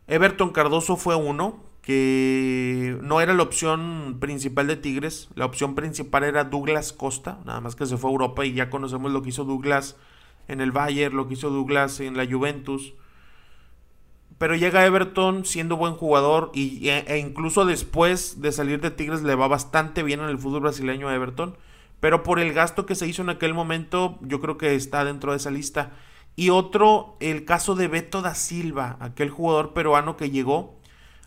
Everton 0.06 0.50
Cardoso 0.50 0.96
fue 0.96 1.16
uno, 1.16 1.64
que 1.82 2.96
no 3.02 3.20
era 3.20 3.34
la 3.34 3.42
opción 3.42 4.18
principal 4.20 4.68
de 4.68 4.76
Tigres, 4.76 5.30
la 5.34 5.46
opción 5.46 5.74
principal 5.74 6.22
era 6.22 6.44
Douglas 6.44 6.92
Costa, 6.92 7.40
nada 7.44 7.60
más 7.60 7.74
que 7.74 7.86
se 7.86 7.96
fue 7.96 8.10
a 8.10 8.12
Europa 8.12 8.46
y 8.46 8.52
ya 8.52 8.70
conocemos 8.70 9.10
lo 9.10 9.20
que 9.22 9.30
hizo 9.30 9.44
Douglas 9.44 9.96
en 10.48 10.60
el 10.60 10.72
Bayern, 10.72 11.16
lo 11.16 11.28
que 11.28 11.34
hizo 11.34 11.50
Douglas 11.50 12.00
en 12.00 12.16
la 12.16 12.26
Juventus. 12.26 12.94
Pero 14.38 14.56
llega 14.56 14.84
Everton 14.84 15.44
siendo 15.44 15.76
buen 15.76 15.94
jugador 15.94 16.50
y, 16.54 16.88
e, 16.88 17.18
incluso 17.18 17.64
después 17.64 18.40
de 18.40 18.52
salir 18.52 18.80
de 18.80 18.90
Tigres 18.90 19.22
le 19.22 19.34
va 19.34 19.48
bastante 19.48 20.02
bien 20.02 20.20
en 20.20 20.28
el 20.28 20.38
fútbol 20.38 20.62
brasileño 20.62 21.08
a 21.08 21.14
Everton. 21.14 21.56
Pero 22.00 22.22
por 22.22 22.40
el 22.40 22.52
gasto 22.52 22.84
que 22.84 22.94
se 22.94 23.06
hizo 23.06 23.22
en 23.22 23.30
aquel 23.30 23.54
momento, 23.54 24.18
yo 24.22 24.40
creo 24.40 24.58
que 24.58 24.74
está 24.74 25.04
dentro 25.04 25.30
de 25.30 25.38
esa 25.38 25.50
lista. 25.50 25.92
Y 26.36 26.50
otro, 26.50 27.16
el 27.20 27.44
caso 27.44 27.74
de 27.76 27.88
Beto 27.88 28.20
da 28.20 28.34
Silva, 28.34 28.96
aquel 29.00 29.30
jugador 29.30 29.72
peruano 29.72 30.16
que 30.16 30.30
llegó 30.30 30.74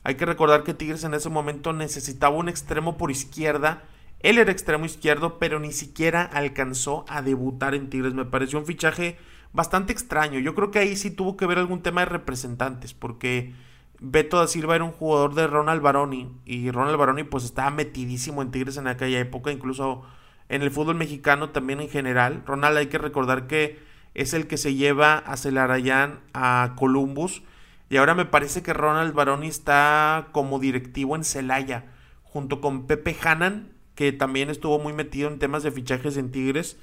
hay 0.07 0.15
que 0.15 0.25
recordar 0.25 0.63
que 0.63 0.73
Tigres 0.73 1.03
en 1.03 1.13
ese 1.13 1.27
momento 1.27 1.73
necesitaba 1.73 2.33
un 2.37 2.47
extremo 2.47 2.97
por 2.97 3.11
izquierda. 3.11 3.83
Él 4.19 4.37
era 4.37 4.51
extremo 4.51 4.85
izquierdo, 4.85 5.39
pero 5.39 5.59
ni 5.59 5.71
siquiera 5.71 6.23
alcanzó 6.23 7.05
a 7.07 7.21
debutar 7.21 7.75
en 7.75 7.89
Tigres. 7.89 8.13
Me 8.13 8.25
pareció 8.25 8.59
un 8.59 8.65
fichaje 8.65 9.17
bastante 9.53 9.93
extraño. 9.93 10.39
Yo 10.39 10.55
creo 10.55 10.71
que 10.71 10.79
ahí 10.79 10.95
sí 10.95 11.11
tuvo 11.11 11.37
que 11.37 11.45
ver 11.45 11.59
algún 11.59 11.81
tema 11.81 12.01
de 12.01 12.05
representantes, 12.05 12.93
porque 12.93 13.53
Beto 13.99 14.37
da 14.37 14.47
Silva 14.47 14.75
era 14.75 14.83
un 14.83 14.91
jugador 14.91 15.33
de 15.33 15.47
Ronald 15.47 15.81
Baroni 15.81 16.31
y 16.45 16.69
Ronald 16.69 16.97
Baroni 16.97 17.23
pues 17.23 17.43
estaba 17.43 17.71
metidísimo 17.71 18.41
en 18.41 18.51
Tigres 18.51 18.77
en 18.77 18.87
aquella 18.87 19.19
época, 19.19 19.51
incluso 19.51 20.03
en 20.49 20.61
el 20.61 20.71
fútbol 20.71 20.95
mexicano 20.95 21.49
también 21.49 21.81
en 21.81 21.89
general. 21.89 22.43
Ronald 22.45 22.77
hay 22.77 22.87
que 22.87 22.99
recordar 22.99 23.47
que 23.47 23.79
es 24.13 24.33
el 24.33 24.47
que 24.47 24.57
se 24.57 24.75
lleva 24.75 25.17
a 25.17 25.37
Celarayán 25.37 26.19
a 26.33 26.73
Columbus 26.75 27.43
y 27.89 27.97
ahora 27.97 28.13
me 28.13 28.25
parece 28.25 28.61
que 28.61 28.73
Ronald 28.73 29.13
Baroni 29.13 29.47
está 29.47 30.27
como 30.31 30.59
directivo 30.59 31.15
en 31.15 31.23
Celaya, 31.23 31.85
junto 32.23 32.61
con 32.61 32.85
Pepe 32.85 33.15
Hanan, 33.23 33.69
que 33.97 34.11
también 34.11 34.51
estuvo 34.51 34.77
muy 34.77 34.93
metido 34.93 35.27
en 35.27 35.39
temas 35.39 35.63
de 35.63 35.71
fichajes 35.71 36.17
en 36.17 36.31
Tigres. 36.31 36.77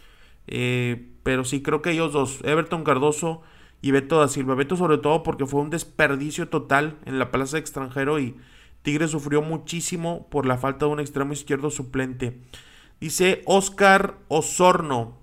Eh, 0.48 1.12
pero 1.22 1.44
sí, 1.44 1.62
creo 1.62 1.80
que 1.80 1.92
ellos 1.92 2.12
dos, 2.12 2.40
Everton 2.42 2.82
Cardoso 2.82 3.40
y 3.80 3.92
Beto 3.92 4.18
da 4.18 4.26
Silva. 4.26 4.56
Beto 4.56 4.76
sobre 4.76 4.98
todo 4.98 5.22
porque 5.22 5.46
fue 5.46 5.60
un 5.60 5.70
desperdicio 5.70 6.48
total 6.48 6.98
en 7.06 7.20
la 7.20 7.30
plaza 7.30 7.56
de 7.56 7.60
extranjero 7.60 8.18
y 8.18 8.34
Tigres 8.82 9.12
sufrió 9.12 9.42
muchísimo 9.42 10.26
por 10.28 10.44
la 10.44 10.58
falta 10.58 10.86
de 10.86 10.92
un 10.92 10.98
extremo 10.98 11.32
izquierdo 11.32 11.70
suplente. 11.70 12.40
Dice 13.00 13.42
Oscar 13.46 14.16
Osorno. 14.26 15.16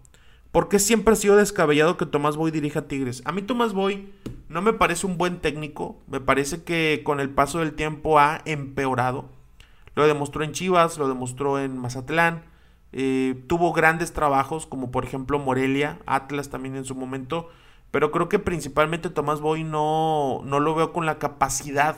¿Por 0.54 0.70
qué 0.70 0.80
siempre 0.80 1.12
ha 1.12 1.18
sido 1.18 1.36
descabellado 1.36 1.98
que 1.98 2.06
Tomás 2.06 2.38
Boy 2.38 2.52
dirija 2.52 2.88
Tigres? 2.88 3.22
A 3.26 3.34
mí 3.34 3.42
Tomás 3.42 3.74
Boy 3.74 4.14
no 4.48 4.62
me 4.62 4.72
parece 4.72 5.08
un 5.08 5.18
buen 5.18 5.40
técnico. 5.40 6.02
Me 6.08 6.22
parece 6.22 6.64
que 6.64 7.02
con 7.04 7.20
el 7.20 7.30
paso 7.30 7.60
del 7.60 7.74
tiempo 7.74 8.18
ha 8.18 8.42
empeorado. 8.46 9.41
Lo 9.96 10.08
demostró 10.08 10.44
en 10.44 10.54
Chivas, 10.54 10.98
lo 10.98 11.08
demostró 11.08 11.60
en 11.60 11.78
Mazatlán. 11.78 12.44
Eh, 12.94 13.44
tuvo 13.48 13.72
grandes 13.74 14.14
trabajos 14.14 14.66
como 14.66 14.92
por 14.92 15.06
ejemplo 15.06 15.40
Morelia, 15.40 16.00
Atlas 16.06 16.50
también 16.50 16.76
en 16.76 16.86
su 16.86 16.96
momento. 16.96 17.50
Pero 17.92 18.12
creo 18.12 18.30
que 18.30 18.40
principalmente 18.40 19.10
Tomás 19.10 19.42
Boy 19.42 19.64
no, 19.64 20.42
no 20.46 20.60
lo 20.60 20.76
veo 20.76 20.94
con 20.94 21.06
la 21.06 21.20
capacidad 21.20 21.98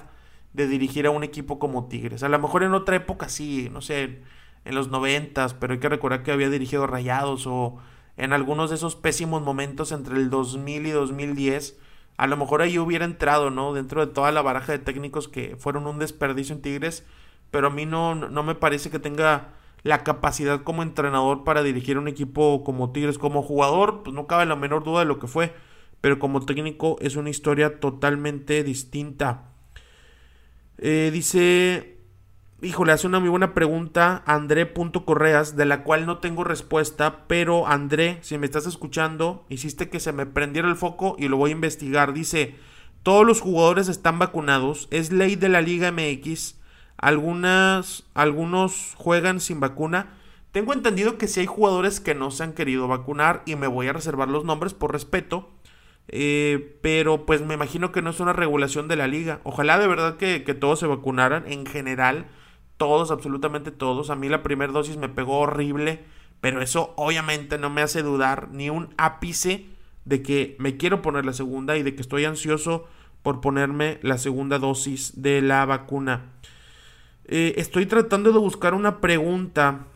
de 0.54 0.68
dirigir 0.68 1.06
a 1.08 1.12
un 1.12 1.24
equipo 1.24 1.60
como 1.60 1.88
Tigres. 1.88 2.24
A 2.24 2.30
lo 2.30 2.40
mejor 2.40 2.64
en 2.64 2.74
otra 2.74 2.96
época 2.96 3.30
sí, 3.30 3.70
no 3.72 3.82
sé, 3.82 4.22
en 4.66 4.76
los 4.76 4.90
noventas, 4.90 5.54
pero 5.54 5.74
hay 5.74 5.80
que 5.80 5.90
recordar 5.90 6.24
que 6.24 6.32
había 6.32 6.50
dirigido 6.50 6.88
Rayados 6.88 7.46
o 7.48 7.78
en 8.18 8.34
algunos 8.34 8.70
de 8.70 8.76
esos 8.76 8.96
pésimos 8.96 9.42
momentos 9.42 9.92
entre 9.92 10.16
el 10.16 10.30
2000 10.30 10.86
y 10.86 10.92
2010, 10.92 11.78
a 12.18 12.28
lo 12.28 12.38
mejor 12.38 12.62
ahí 12.62 12.78
hubiera 12.78 13.06
entrado, 13.06 13.50
¿no? 13.50 13.74
Dentro 13.74 14.06
de 14.06 14.14
toda 14.14 14.32
la 14.32 14.44
baraja 14.44 14.72
de 14.72 14.80
técnicos 14.80 15.28
que 15.28 15.56
fueron 15.58 15.88
un 15.88 15.98
desperdicio 15.98 16.56
en 16.56 16.62
Tigres, 16.62 17.06
pero 17.54 17.68
a 17.68 17.70
mí 17.70 17.86
no, 17.86 18.16
no 18.16 18.42
me 18.42 18.56
parece 18.56 18.90
que 18.90 18.98
tenga 18.98 19.54
la 19.84 20.04
capacidad 20.04 20.64
como 20.64 20.82
entrenador 20.82 21.44
para 21.44 21.62
dirigir 21.62 22.00
un 22.00 22.08
equipo 22.08 22.64
como 22.64 22.92
Tigres. 22.92 23.20
Como 23.20 23.44
jugador, 23.44 24.02
pues 24.02 24.16
no 24.16 24.26
cabe 24.26 24.48
la 24.48 24.56
menor 24.56 24.84
duda 24.84 25.02
de 25.02 25.06
lo 25.06 25.20
que 25.20 25.28
fue, 25.28 25.54
pero 26.02 26.18
como 26.18 26.44
técnico 26.44 26.98
es 27.00 27.16
una 27.16 27.30
historia 27.30 27.80
totalmente 27.80 28.64
distinta. 28.64 29.52
Eh, 30.80 31.12
dice 31.14 32.00
híjole, 32.64 32.92
hace 32.92 33.06
una 33.06 33.20
muy 33.20 33.30
buena 33.30 33.54
pregunta 33.54 34.24
André.correas, 34.26 35.56
de 35.56 35.66
la 35.66 35.84
cual 35.84 36.08
no 36.08 36.18
tengo 36.18 36.44
respuesta, 36.44 37.28
pero 37.28 37.68
André, 37.68 38.18
si 38.22 38.40
me 38.40 38.48
estás 38.48 38.66
escuchando, 38.66 39.46
hiciste 39.50 39.90
que 39.90 40.00
se 40.00 40.12
me 40.12 40.26
prendiera 40.26 40.68
el 40.68 40.76
foco 40.76 41.16
y 41.20 41.28
lo 41.28 41.38
voy 41.38 41.52
a 41.52 41.54
investigar. 41.54 42.14
Dice, 42.14 42.56
todos 43.04 43.28
los 43.28 43.42
jugadores 43.42 43.90
están 43.90 44.18
vacunados, 44.18 44.88
es 44.90 45.12
ley 45.12 45.36
de 45.36 45.50
la 45.50 45.62
Liga 45.62 45.92
MX, 45.92 46.56
algunas, 46.98 48.04
algunos 48.14 48.94
juegan 48.98 49.40
sin 49.40 49.60
vacuna. 49.60 50.14
Tengo 50.52 50.74
entendido 50.74 51.18
que 51.18 51.28
si 51.28 51.40
hay 51.40 51.46
jugadores 51.46 52.00
que 52.00 52.16
no 52.16 52.32
se 52.32 52.44
han 52.44 52.54
querido 52.54 52.88
vacunar 52.88 53.42
y 53.46 53.56
me 53.56 53.68
voy 53.68 53.88
a 53.88 53.94
reservar 53.94 54.30
los 54.30 54.46
nombres 54.46 54.74
por 54.74 54.92
respeto. 54.92 55.50
Eh, 56.10 56.78
pero 56.82 57.26
pues 57.26 57.42
me 57.42 57.54
imagino 57.54 57.92
que 57.92 58.02
no 58.02 58.10
es 58.10 58.20
una 58.20 58.34
regulación 58.34 58.88
de 58.88 58.96
la 58.96 59.08
liga. 59.08 59.40
Ojalá 59.44 59.80
de 59.80 59.88
verdad 59.88 60.18
que, 60.18 60.44
que 60.44 60.54
todos 60.54 60.80
se 60.80 60.88
vacunaran 60.88 61.52
en 61.52 61.66
general 61.66 62.28
todos, 62.78 63.12
absolutamente 63.12 63.72
todos. 63.72 64.10
A 64.10 64.16
mí 64.16 64.30
la 64.30 64.44
primera 64.44 64.72
dosis 64.72 64.98
me 64.98 65.10
pegó 65.10 65.40
horrible, 65.40 66.04
pero 66.42 66.62
eso 66.62 66.94
obviamente 66.98 67.58
no 67.58 67.70
me 67.70 67.82
hace 67.82 68.04
dudar 68.04 68.50
ni 68.52 68.70
un 68.70 68.94
ápice 68.98 69.68
de 70.06 70.22
que 70.22 70.56
me 70.60 70.78
quiero 70.78 71.02
poner 71.02 71.26
la 71.26 71.34
segunda 71.34 71.78
y 71.78 71.84
de 71.84 71.96
que 71.96 72.02
estoy 72.02 72.26
ansioso 72.26 72.88
por 73.22 73.40
ponerme 73.40 74.00
la 74.02 74.18
segunda 74.18 74.60
dosis 74.60 75.22
de 75.22 75.42
la 75.42 75.66
vacuna. 75.66 76.34
Eh, 77.26 77.56
estoy 77.58 77.86
tratando 77.86 78.32
de 78.32 78.40
buscar 78.40 78.74
una 78.74 79.00
pregunta, 79.00 79.88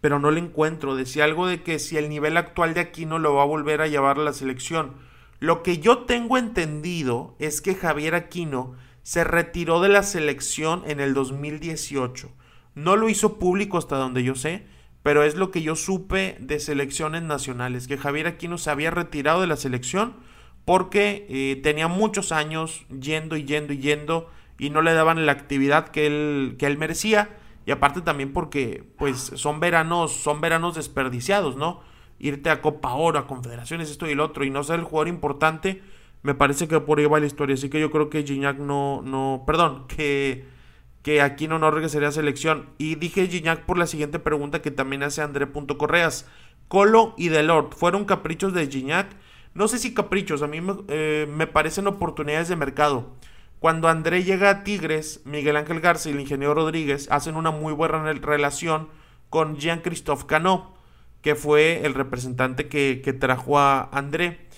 pero 0.00 0.18
no 0.18 0.30
la 0.30 0.38
encuentro. 0.38 0.96
Decía 0.96 1.24
algo 1.24 1.46
de 1.46 1.62
que 1.62 1.78
si 1.78 1.96
el 1.96 2.08
nivel 2.08 2.36
actual 2.36 2.74
de 2.74 2.80
Aquino 2.80 3.18
lo 3.18 3.34
va 3.34 3.42
a 3.42 3.46
volver 3.46 3.80
a 3.80 3.88
llevar 3.88 4.18
a 4.18 4.22
la 4.22 4.32
selección. 4.32 4.94
Lo 5.38 5.62
que 5.62 5.78
yo 5.78 6.00
tengo 6.00 6.36
entendido 6.36 7.34
es 7.38 7.60
que 7.60 7.74
Javier 7.74 8.14
Aquino 8.14 8.74
se 9.02 9.24
retiró 9.24 9.80
de 9.80 9.88
la 9.88 10.02
selección 10.02 10.82
en 10.86 11.00
el 11.00 11.14
2018. 11.14 12.30
No 12.74 12.96
lo 12.96 13.08
hizo 13.08 13.38
público 13.38 13.78
hasta 13.78 13.96
donde 13.96 14.22
yo 14.22 14.34
sé, 14.34 14.66
pero 15.02 15.22
es 15.22 15.34
lo 15.34 15.50
que 15.50 15.62
yo 15.62 15.76
supe 15.76 16.36
de 16.40 16.60
selecciones 16.60 17.22
nacionales, 17.22 17.88
que 17.88 17.96
Javier 17.96 18.26
Aquino 18.26 18.58
se 18.58 18.70
había 18.70 18.90
retirado 18.90 19.40
de 19.40 19.46
la 19.46 19.56
selección 19.56 20.14
porque 20.64 21.26
eh, 21.28 21.58
tenía 21.62 21.88
muchos 21.88 22.32
años 22.32 22.84
yendo 22.88 23.36
y 23.36 23.44
yendo 23.44 23.72
y 23.72 23.78
yendo 23.78 24.30
y 24.60 24.68
no 24.68 24.82
le 24.82 24.92
daban 24.92 25.24
la 25.24 25.32
actividad 25.32 25.88
que 25.88 26.06
él, 26.06 26.56
que 26.58 26.66
él 26.66 26.76
merecía 26.76 27.30
y 27.64 27.70
aparte 27.70 28.02
también 28.02 28.32
porque 28.34 28.84
pues 28.98 29.32
son 29.34 29.58
veranos, 29.58 30.12
son 30.12 30.40
veranos 30.40 30.74
desperdiciados, 30.74 31.56
¿no? 31.56 31.80
Irte 32.18 32.50
a 32.50 32.60
Copa 32.60 32.92
Oro, 32.92 33.18
a 33.18 33.26
Confederaciones, 33.26 33.90
esto 33.90 34.06
y 34.06 34.12
el 34.12 34.20
otro 34.20 34.44
y 34.44 34.50
no 34.50 34.62
ser 34.62 34.78
el 34.80 34.84
jugador 34.84 35.08
importante 35.08 35.82
me 36.22 36.34
parece 36.34 36.68
que 36.68 36.78
por 36.80 36.98
ahí 36.98 37.06
va 37.06 37.20
la 37.20 37.26
historia. 37.26 37.54
Así 37.54 37.70
que 37.70 37.80
yo 37.80 37.90
creo 37.90 38.10
que 38.10 38.22
Gignac 38.22 38.58
no, 38.58 39.00
no, 39.02 39.44
perdón, 39.46 39.86
que, 39.88 40.44
que 41.02 41.22
aquí 41.22 41.48
no, 41.48 41.58
no 41.58 41.70
regresaría 41.70 42.08
a 42.08 42.12
selección. 42.12 42.68
Y 42.76 42.96
dije 42.96 43.26
Gignac 43.28 43.64
por 43.64 43.78
la 43.78 43.86
siguiente 43.86 44.18
pregunta 44.18 44.60
que 44.60 44.70
también 44.70 45.02
hace 45.02 45.22
André 45.22 45.48
Correas. 45.78 46.28
Colo 46.68 47.14
y 47.16 47.28
Delort, 47.28 47.74
¿fueron 47.74 48.04
caprichos 48.04 48.52
de 48.52 48.68
Gignac? 48.68 49.08
No 49.54 49.66
sé 49.66 49.78
si 49.78 49.94
caprichos, 49.94 50.42
a 50.42 50.46
mí 50.46 50.60
me, 50.60 50.74
eh, 50.88 51.26
me 51.28 51.46
parecen 51.46 51.86
oportunidades 51.86 52.48
de 52.48 52.56
mercado. 52.56 53.16
Cuando 53.60 53.88
André 53.88 54.24
llega 54.24 54.50
a 54.50 54.64
Tigres, 54.64 55.20
Miguel 55.24 55.56
Ángel 55.56 55.80
Garza 55.80 56.08
y 56.08 56.12
el 56.12 56.20
ingeniero 56.20 56.54
Rodríguez 56.54 57.08
hacen 57.10 57.36
una 57.36 57.50
muy 57.50 57.74
buena 57.74 58.02
relación 58.12 58.88
con 59.28 59.56
Jean-Christophe 59.56 60.26
Cano, 60.26 60.74
que 61.20 61.34
fue 61.34 61.84
el 61.84 61.92
representante 61.92 62.68
que, 62.68 63.02
que 63.04 63.12
trajo 63.12 63.58
a 63.58 63.82
André. 63.92 64.48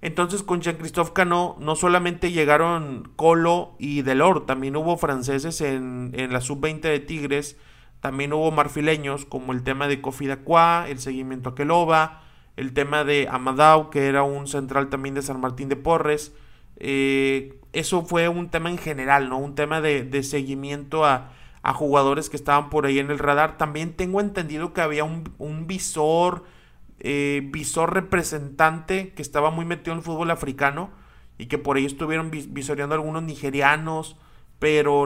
Entonces 0.00 0.42
con 0.42 0.62
Jean-Christophe 0.62 1.12
Cano 1.12 1.56
no 1.58 1.76
solamente 1.76 2.32
llegaron 2.32 3.12
Colo 3.16 3.74
y 3.78 4.02
Delor, 4.02 4.46
también 4.46 4.76
hubo 4.76 4.96
franceses 4.96 5.60
en, 5.60 6.12
la 6.30 6.40
sub-20 6.40 6.80
de 6.80 7.00
Tigres, 7.00 7.58
también 8.00 8.32
hubo 8.32 8.50
marfileños 8.50 9.26
como 9.26 9.52
el 9.52 9.64
tema 9.64 9.88
de 9.88 10.00
Kofi 10.00 10.28
el 10.28 10.98
seguimiento 10.98 11.50
a 11.50 11.54
Keloba, 11.54 12.22
el 12.56 12.72
tema 12.72 13.04
de 13.04 13.28
Amadao, 13.30 13.90
que 13.90 14.06
era 14.06 14.22
un 14.22 14.46
central 14.46 14.88
también 14.88 15.14
de 15.14 15.22
San 15.22 15.40
Martín 15.40 15.68
de 15.68 15.76
Porres. 15.76 16.32
Eh, 16.78 17.58
eso 17.72 18.04
fue 18.04 18.28
un 18.28 18.50
tema 18.50 18.70
en 18.70 18.78
general, 18.78 19.28
¿no? 19.28 19.38
Un 19.38 19.54
tema 19.54 19.80
de, 19.80 20.22
seguimiento 20.22 21.04
a, 21.04 21.32
jugadores 21.74 22.30
que 22.30 22.36
estaban 22.36 22.70
por 22.70 22.86
ahí 22.86 22.98
en 22.98 23.10
el 23.10 23.18
radar. 23.18 23.58
También 23.58 23.94
tengo 23.94 24.20
entendido 24.20 24.72
que 24.72 24.80
había 24.80 25.04
un, 25.04 25.66
visor 25.66 26.44
eh, 27.00 27.42
visor 27.52 27.92
representante 27.92 29.12
que 29.12 29.20
estaba 29.22 29.50
muy 29.50 29.64
metido 29.64 29.92
en 29.92 29.98
el 29.98 30.04
fútbol 30.04 30.30
africano 30.30 30.90
y 31.38 31.46
que 31.46 31.58
por 31.58 31.76
ahí 31.76 31.84
estuvieron 31.84 32.30
visoreando 32.30 32.94
algunos 32.94 33.22
nigerianos. 33.22 34.16
Pero 34.58 35.04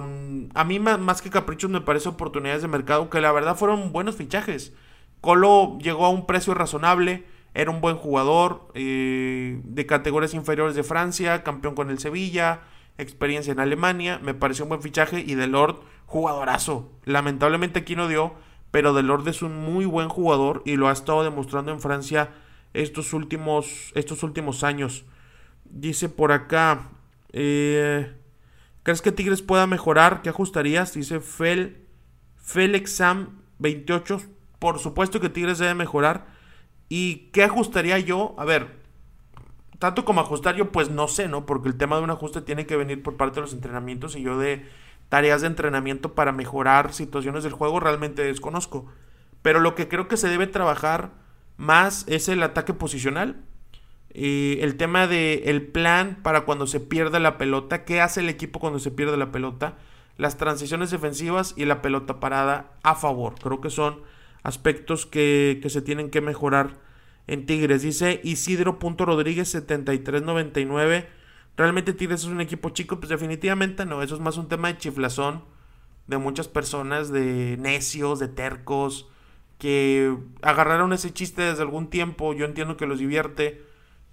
a 0.54 0.64
mí 0.64 0.78
más, 0.78 1.22
que 1.22 1.30
caprichos 1.30 1.70
me 1.70 1.80
parece 1.80 2.08
oportunidades 2.08 2.62
de 2.62 2.68
mercado 2.68 3.10
que 3.10 3.20
la 3.20 3.32
verdad 3.32 3.56
fueron 3.56 3.92
buenos 3.92 4.16
fichajes. 4.16 4.72
Colo 5.20 5.78
llegó 5.78 6.06
a 6.06 6.10
un 6.10 6.26
precio 6.26 6.54
razonable, 6.54 7.24
era 7.54 7.70
un 7.70 7.80
buen 7.80 7.96
jugador 7.96 8.68
eh, 8.74 9.60
de 9.64 9.86
categorías 9.86 10.34
inferiores 10.34 10.74
de 10.74 10.82
Francia, 10.82 11.42
campeón 11.42 11.74
con 11.74 11.90
el 11.90 11.98
Sevilla, 11.98 12.62
experiencia 12.98 13.52
en 13.52 13.60
Alemania, 13.60 14.20
me 14.22 14.34
pareció 14.34 14.64
un 14.64 14.70
buen 14.70 14.82
fichaje 14.82 15.20
y 15.26 15.34
Delord, 15.34 15.76
jugadorazo. 16.06 16.92
Lamentablemente 17.04 17.80
aquí 17.80 17.96
no 17.96 18.08
dio, 18.08 18.34
pero 18.70 18.92
Delord 18.92 19.26
es 19.28 19.42
un 19.42 19.56
muy 19.56 19.84
buen 19.84 20.08
jugador 20.08 20.62
y 20.64 20.76
lo 20.76 20.88
ha 20.88 20.92
estado 20.92 21.24
demostrando 21.24 21.72
en 21.72 21.80
Francia 21.80 22.30
estos 22.72 23.12
últimos, 23.12 23.92
estos 23.94 24.22
últimos 24.22 24.62
años. 24.62 25.04
Dice 25.64 26.08
por 26.08 26.32
acá, 26.32 26.90
eh, 27.32 28.14
¿crees 28.82 29.02
que 29.02 29.12
Tigres 29.12 29.42
pueda 29.42 29.66
mejorar? 29.66 30.22
¿Qué 30.22 30.28
ajustarías? 30.28 30.94
Dice 30.94 31.20
Fel, 31.20 31.86
Felexam 32.36 33.40
28. 33.58 34.20
Por 34.58 34.78
supuesto 34.78 35.20
que 35.20 35.28
Tigres 35.30 35.58
debe 35.58 35.74
mejorar. 35.74 36.26
¿Y 36.90 37.30
qué 37.32 37.44
ajustaría 37.44 37.98
yo? 38.00 38.34
A 38.36 38.44
ver, 38.44 38.80
tanto 39.78 40.04
como 40.04 40.20
ajustar 40.20 40.56
yo, 40.56 40.72
pues 40.72 40.90
no 40.90 41.08
sé, 41.08 41.28
¿no? 41.28 41.46
Porque 41.46 41.68
el 41.68 41.78
tema 41.78 41.96
de 41.96 42.02
un 42.02 42.10
ajuste 42.10 42.42
tiene 42.42 42.66
que 42.66 42.76
venir 42.76 43.02
por 43.02 43.16
parte 43.16 43.36
de 43.36 43.42
los 43.42 43.54
entrenamientos 43.54 44.16
y 44.16 44.22
yo 44.22 44.38
de 44.38 44.66
tareas 45.08 45.40
de 45.40 45.46
entrenamiento 45.48 46.14
para 46.14 46.32
mejorar 46.32 46.92
situaciones 46.92 47.44
del 47.44 47.52
juego 47.52 47.80
realmente 47.80 48.22
desconozco. 48.24 48.86
Pero 49.42 49.60
lo 49.60 49.74
que 49.74 49.88
creo 49.88 50.08
que 50.08 50.16
se 50.18 50.28
debe 50.28 50.46
trabajar 50.48 51.12
más 51.56 52.04
es 52.08 52.28
el 52.28 52.42
ataque 52.42 52.74
posicional. 52.74 53.44
y 54.12 54.58
el 54.60 54.76
tema 54.76 55.06
de 55.06 55.44
el 55.46 55.66
plan 55.68 56.18
para 56.22 56.42
cuando 56.44 56.66
se 56.66 56.80
pierde 56.80 57.20
la 57.20 57.38
pelota, 57.38 57.84
qué 57.84 58.00
hace 58.00 58.20
el 58.20 58.28
equipo 58.28 58.58
cuando 58.60 58.80
se 58.80 58.90
pierde 58.90 59.16
la 59.16 59.30
pelota, 59.32 59.78
las 60.16 60.36
transiciones 60.36 60.90
defensivas 60.90 61.54
y 61.56 61.64
la 61.66 61.82
pelota 61.82 62.20
parada 62.20 62.72
a 62.82 62.94
favor. 62.96 63.36
Creo 63.40 63.60
que 63.60 63.70
son 63.70 64.00
aspectos 64.42 65.06
que, 65.06 65.58
que 65.62 65.70
se 65.70 65.82
tienen 65.82 66.10
que 66.10 66.20
mejorar 66.20 66.78
en 67.26 67.46
Tigres. 67.46 67.82
Dice 67.82 68.20
Isidro 68.24 68.78
Rodríguez 68.80 69.48
7399. 69.48 71.08
¿Realmente 71.56 71.92
Tigres 71.92 72.20
es 72.22 72.26
un 72.26 72.40
equipo 72.40 72.70
chico? 72.70 72.98
Pues 72.98 73.10
definitivamente 73.10 73.84
no. 73.84 74.02
Eso 74.02 74.14
es 74.14 74.20
más 74.20 74.36
un 74.36 74.48
tema 74.48 74.68
de 74.68 74.78
chiflazón 74.78 75.44
de 76.10 76.18
muchas 76.18 76.48
personas, 76.48 77.10
de 77.12 77.56
necios, 77.58 78.18
de 78.18 78.26
tercos, 78.26 79.08
que 79.58 80.16
agarraron 80.42 80.92
ese 80.92 81.12
chiste 81.12 81.42
desde 81.42 81.62
algún 81.62 81.88
tiempo. 81.88 82.34
Yo 82.34 82.46
entiendo 82.46 82.76
que 82.76 82.86
los 82.86 82.98
divierte. 82.98 83.64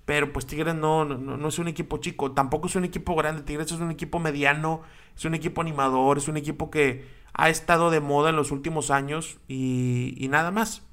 Pero 0.05 0.31
pues 0.31 0.45
Tigres 0.45 0.75
no, 0.75 1.03
no, 1.03 1.17
no, 1.17 1.47
es 1.47 1.59
un 1.59 1.67
equipo 1.67 1.97
chico. 1.97 2.31
Tampoco 2.31 2.67
es 2.67 2.75
un 2.75 2.85
equipo 2.85 3.15
grande. 3.15 3.41
Tigres 3.41 3.71
es 3.71 3.79
un 3.79 3.91
equipo 3.91 4.19
mediano. 4.19 4.83
Es 5.15 5.25
un 5.25 5.33
equipo 5.33 5.61
animador. 5.61 6.19
Es 6.19 6.27
un 6.27 6.37
equipo 6.37 6.69
que 6.69 7.05
ha 7.37 7.49
estado 7.49 7.91
de 7.91 8.01
moda 8.01 8.31
en 8.31 8.35
los 8.35 8.51
últimos 8.51 8.91
años. 8.91 9.37
Y, 9.47 10.15
y 10.17 10.27
nada 10.27 10.51
más. 10.51 10.83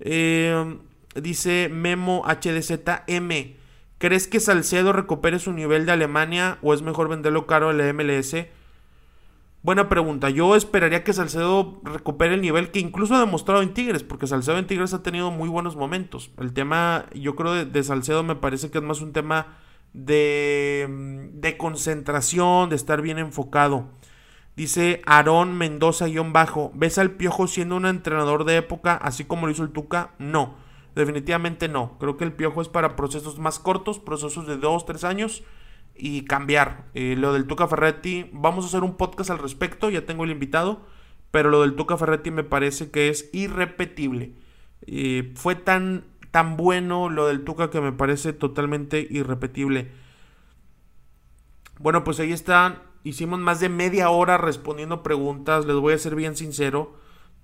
Eh, 0.00 0.78
Dice 1.14 1.68
Memo 1.72 2.24
HDZM. 2.26 3.54
¿Crees 3.98 4.26
que 4.26 4.40
Salcedo 4.40 4.92
recupere 4.92 5.38
su 5.38 5.52
nivel 5.52 5.86
de 5.86 5.92
Alemania 5.92 6.58
o 6.62 6.74
es 6.74 6.82
mejor 6.82 7.08
venderlo 7.08 7.46
caro 7.46 7.70
en 7.70 7.78
la 7.78 7.92
MLS? 7.92 8.36
Buena 9.62 9.88
pregunta. 9.88 10.28
Yo 10.28 10.56
esperaría 10.56 11.04
que 11.04 11.12
Salcedo 11.12 11.80
recupere 11.84 12.34
el 12.34 12.42
nivel 12.42 12.70
que 12.70 12.80
incluso 12.80 13.14
ha 13.14 13.20
demostrado 13.20 13.62
en 13.62 13.72
Tigres, 13.72 14.02
porque 14.02 14.26
Salcedo 14.26 14.58
en 14.58 14.66
Tigres 14.66 14.92
ha 14.92 15.02
tenido 15.02 15.30
muy 15.30 15.48
buenos 15.48 15.76
momentos. 15.76 16.32
El 16.38 16.52
tema, 16.52 17.06
yo 17.14 17.34
creo, 17.34 17.54
de, 17.54 17.64
de 17.64 17.82
Salcedo 17.82 18.24
me 18.24 18.34
parece 18.34 18.70
que 18.70 18.78
es 18.78 18.84
más 18.84 19.00
un 19.00 19.12
tema 19.12 19.56
de 19.94 21.54
concentración, 21.56 22.68
de 22.68 22.76
estar 22.76 23.00
bien 23.00 23.18
enfocado. 23.18 23.88
Dice 24.56 25.02
Aarón 25.06 25.56
Mendoza-bajo. 25.56 26.72
¿Ves 26.74 26.98
al 26.98 27.12
Piojo 27.12 27.46
siendo 27.46 27.76
un 27.76 27.86
entrenador 27.86 28.44
de 28.44 28.56
época, 28.56 28.94
así 28.94 29.24
como 29.24 29.46
lo 29.46 29.52
hizo 29.52 29.62
el 29.62 29.70
Tuca? 29.70 30.10
No. 30.18 30.54
Definitivamente 30.94 31.68
no. 31.68 31.98
Creo 31.98 32.16
que 32.16 32.24
el 32.24 32.32
piojo 32.32 32.62
es 32.62 32.68
para 32.68 32.96
procesos 32.96 33.38
más 33.38 33.58
cortos, 33.58 33.98
procesos 33.98 34.46
de 34.46 34.56
2, 34.56 34.86
3 34.86 35.04
años 35.04 35.42
y 35.94 36.22
cambiar. 36.24 36.86
Eh, 36.94 37.16
lo 37.18 37.32
del 37.32 37.46
Tuca 37.46 37.66
Ferretti, 37.66 38.30
vamos 38.32 38.64
a 38.64 38.68
hacer 38.68 38.84
un 38.84 38.96
podcast 38.96 39.30
al 39.30 39.38
respecto, 39.38 39.90
ya 39.90 40.06
tengo 40.06 40.24
el 40.24 40.30
invitado, 40.30 40.82
pero 41.30 41.50
lo 41.50 41.62
del 41.62 41.74
Tuca 41.74 41.96
Ferretti 41.96 42.30
me 42.30 42.44
parece 42.44 42.90
que 42.90 43.08
es 43.08 43.28
irrepetible. 43.32 44.34
Eh, 44.86 45.32
fue 45.34 45.56
tan, 45.56 46.04
tan 46.30 46.56
bueno 46.56 47.08
lo 47.08 47.26
del 47.26 47.42
Tuca 47.42 47.70
que 47.70 47.80
me 47.80 47.92
parece 47.92 48.32
totalmente 48.32 49.06
irrepetible. 49.10 49.90
Bueno, 51.80 52.04
pues 52.04 52.20
ahí 52.20 52.32
están. 52.32 52.78
Hicimos 53.04 53.38
más 53.38 53.60
de 53.60 53.68
media 53.68 54.08
hora 54.08 54.38
respondiendo 54.38 55.02
preguntas, 55.02 55.66
les 55.66 55.76
voy 55.76 55.92
a 55.92 55.98
ser 55.98 56.14
bien 56.14 56.36
sincero. 56.36 56.94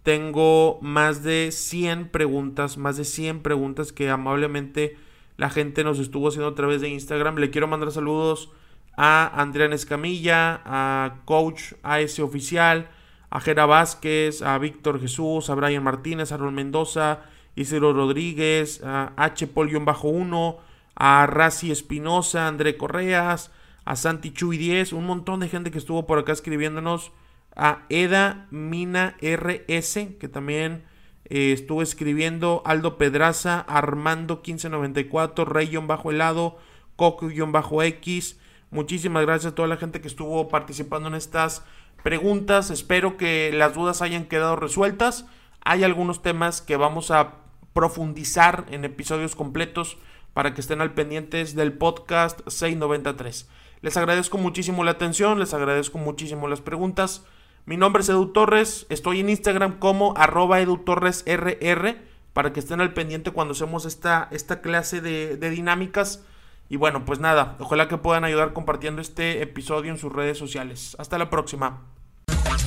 Tengo 0.02 0.78
más 0.80 1.22
de 1.22 1.52
100 1.52 2.08
preguntas, 2.08 2.78
más 2.78 2.96
de 2.96 3.04
100 3.04 3.42
preguntas 3.42 3.92
que 3.92 4.08
amablemente 4.08 4.96
la 5.36 5.50
gente 5.50 5.84
nos 5.84 5.98
estuvo 5.98 6.28
haciendo 6.28 6.48
a 6.48 6.54
través 6.54 6.80
de 6.80 6.88
Instagram. 6.88 7.36
Le 7.36 7.50
quiero 7.50 7.68
mandar 7.68 7.92
saludos 7.92 8.50
a 8.96 9.38
Andrea 9.38 9.66
Escamilla, 9.74 10.62
a 10.64 11.16
Coach 11.26 11.74
AS 11.82 12.18
Oficial, 12.20 12.88
a 13.28 13.38
Jera 13.40 13.66
Vázquez, 13.66 14.40
a 14.40 14.56
Víctor 14.56 14.98
Jesús, 14.98 15.50
a 15.50 15.54
Brian 15.54 15.84
Martínez, 15.84 16.32
a 16.32 16.38
Ron 16.38 16.54
Mendoza, 16.54 17.20
Isidro 17.54 17.92
Rodríguez, 17.92 18.82
a 18.82 19.12
H. 19.18 19.46
Bajo 19.82 20.08
1, 20.08 20.56
a 20.94 21.26
Razi 21.26 21.70
Espinosa, 21.70 22.48
André 22.48 22.78
Correas, 22.78 23.52
a 23.84 23.96
Santi 23.96 24.32
Chuy 24.32 24.58
10, 24.58 24.92
un 24.92 25.06
montón 25.06 25.40
de 25.40 25.48
gente 25.48 25.70
que 25.70 25.78
estuvo 25.78 26.06
por 26.06 26.18
acá 26.18 26.32
escribiéndonos 26.32 27.12
a 27.56 27.84
Eda 27.88 28.46
Mina 28.50 29.16
RS, 29.20 30.16
que 30.18 30.28
también 30.28 30.84
eh, 31.24 31.52
estuvo 31.52 31.82
escribiendo, 31.82 32.62
Aldo 32.64 32.98
Pedraza, 32.98 33.60
Armando 33.60 34.36
1594, 34.36 35.44
Rey-Bajo 35.44 36.10
Helado, 36.10 36.58
Coco-X. 36.96 38.38
Muchísimas 38.70 39.24
gracias 39.24 39.52
a 39.52 39.54
toda 39.54 39.68
la 39.68 39.76
gente 39.76 40.00
que 40.00 40.08
estuvo 40.08 40.48
participando 40.48 41.08
en 41.08 41.14
estas 41.14 41.64
preguntas. 42.02 42.70
Espero 42.70 43.16
que 43.16 43.52
las 43.52 43.74
dudas 43.74 44.02
hayan 44.02 44.24
quedado 44.24 44.56
resueltas. 44.56 45.26
Hay 45.64 45.84
algunos 45.84 46.22
temas 46.22 46.62
que 46.62 46.76
vamos 46.76 47.10
a 47.10 47.34
profundizar 47.72 48.66
en 48.70 48.84
episodios 48.84 49.36
completos 49.36 49.98
para 50.34 50.54
que 50.54 50.60
estén 50.60 50.80
al 50.80 50.94
pendientes 50.94 51.54
del 51.54 51.72
podcast 51.72 52.40
693. 52.48 53.48
Les 53.82 53.96
agradezco 53.96 54.36
muchísimo 54.36 54.84
la 54.84 54.92
atención, 54.92 55.38
les 55.38 55.54
agradezco 55.54 55.98
muchísimo 55.98 56.48
las 56.48 56.60
preguntas. 56.60 57.24
Mi 57.64 57.76
nombre 57.76 58.02
es 58.02 58.08
Edu 58.08 58.32
Torres, 58.32 58.86
estoy 58.90 59.20
en 59.20 59.30
Instagram 59.30 59.78
como 59.78 60.14
arroba 60.16 60.60
edutorresrr 60.60 61.96
para 62.32 62.52
que 62.52 62.60
estén 62.60 62.80
al 62.80 62.92
pendiente 62.94 63.30
cuando 63.30 63.52
hacemos 63.52 63.86
esta, 63.86 64.28
esta 64.30 64.60
clase 64.60 65.00
de, 65.00 65.36
de 65.36 65.50
dinámicas. 65.50 66.24
Y 66.68 66.76
bueno, 66.76 67.04
pues 67.04 67.18
nada, 67.18 67.56
ojalá 67.58 67.88
que 67.88 67.96
puedan 67.96 68.24
ayudar 68.24 68.52
compartiendo 68.52 69.00
este 69.00 69.42
episodio 69.42 69.90
en 69.90 69.98
sus 69.98 70.12
redes 70.12 70.38
sociales. 70.38 70.96
Hasta 70.98 71.18
la 71.18 71.30
próxima. 71.30 71.82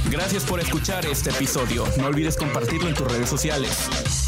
Gracias 0.09 0.43
por 0.43 0.59
escuchar 0.59 1.05
este 1.05 1.29
episodio. 1.29 1.85
No 1.97 2.07
olvides 2.07 2.37
compartirlo 2.37 2.89
en 2.89 2.95
tus 2.95 3.11
redes 3.11 3.29
sociales. 3.29 4.22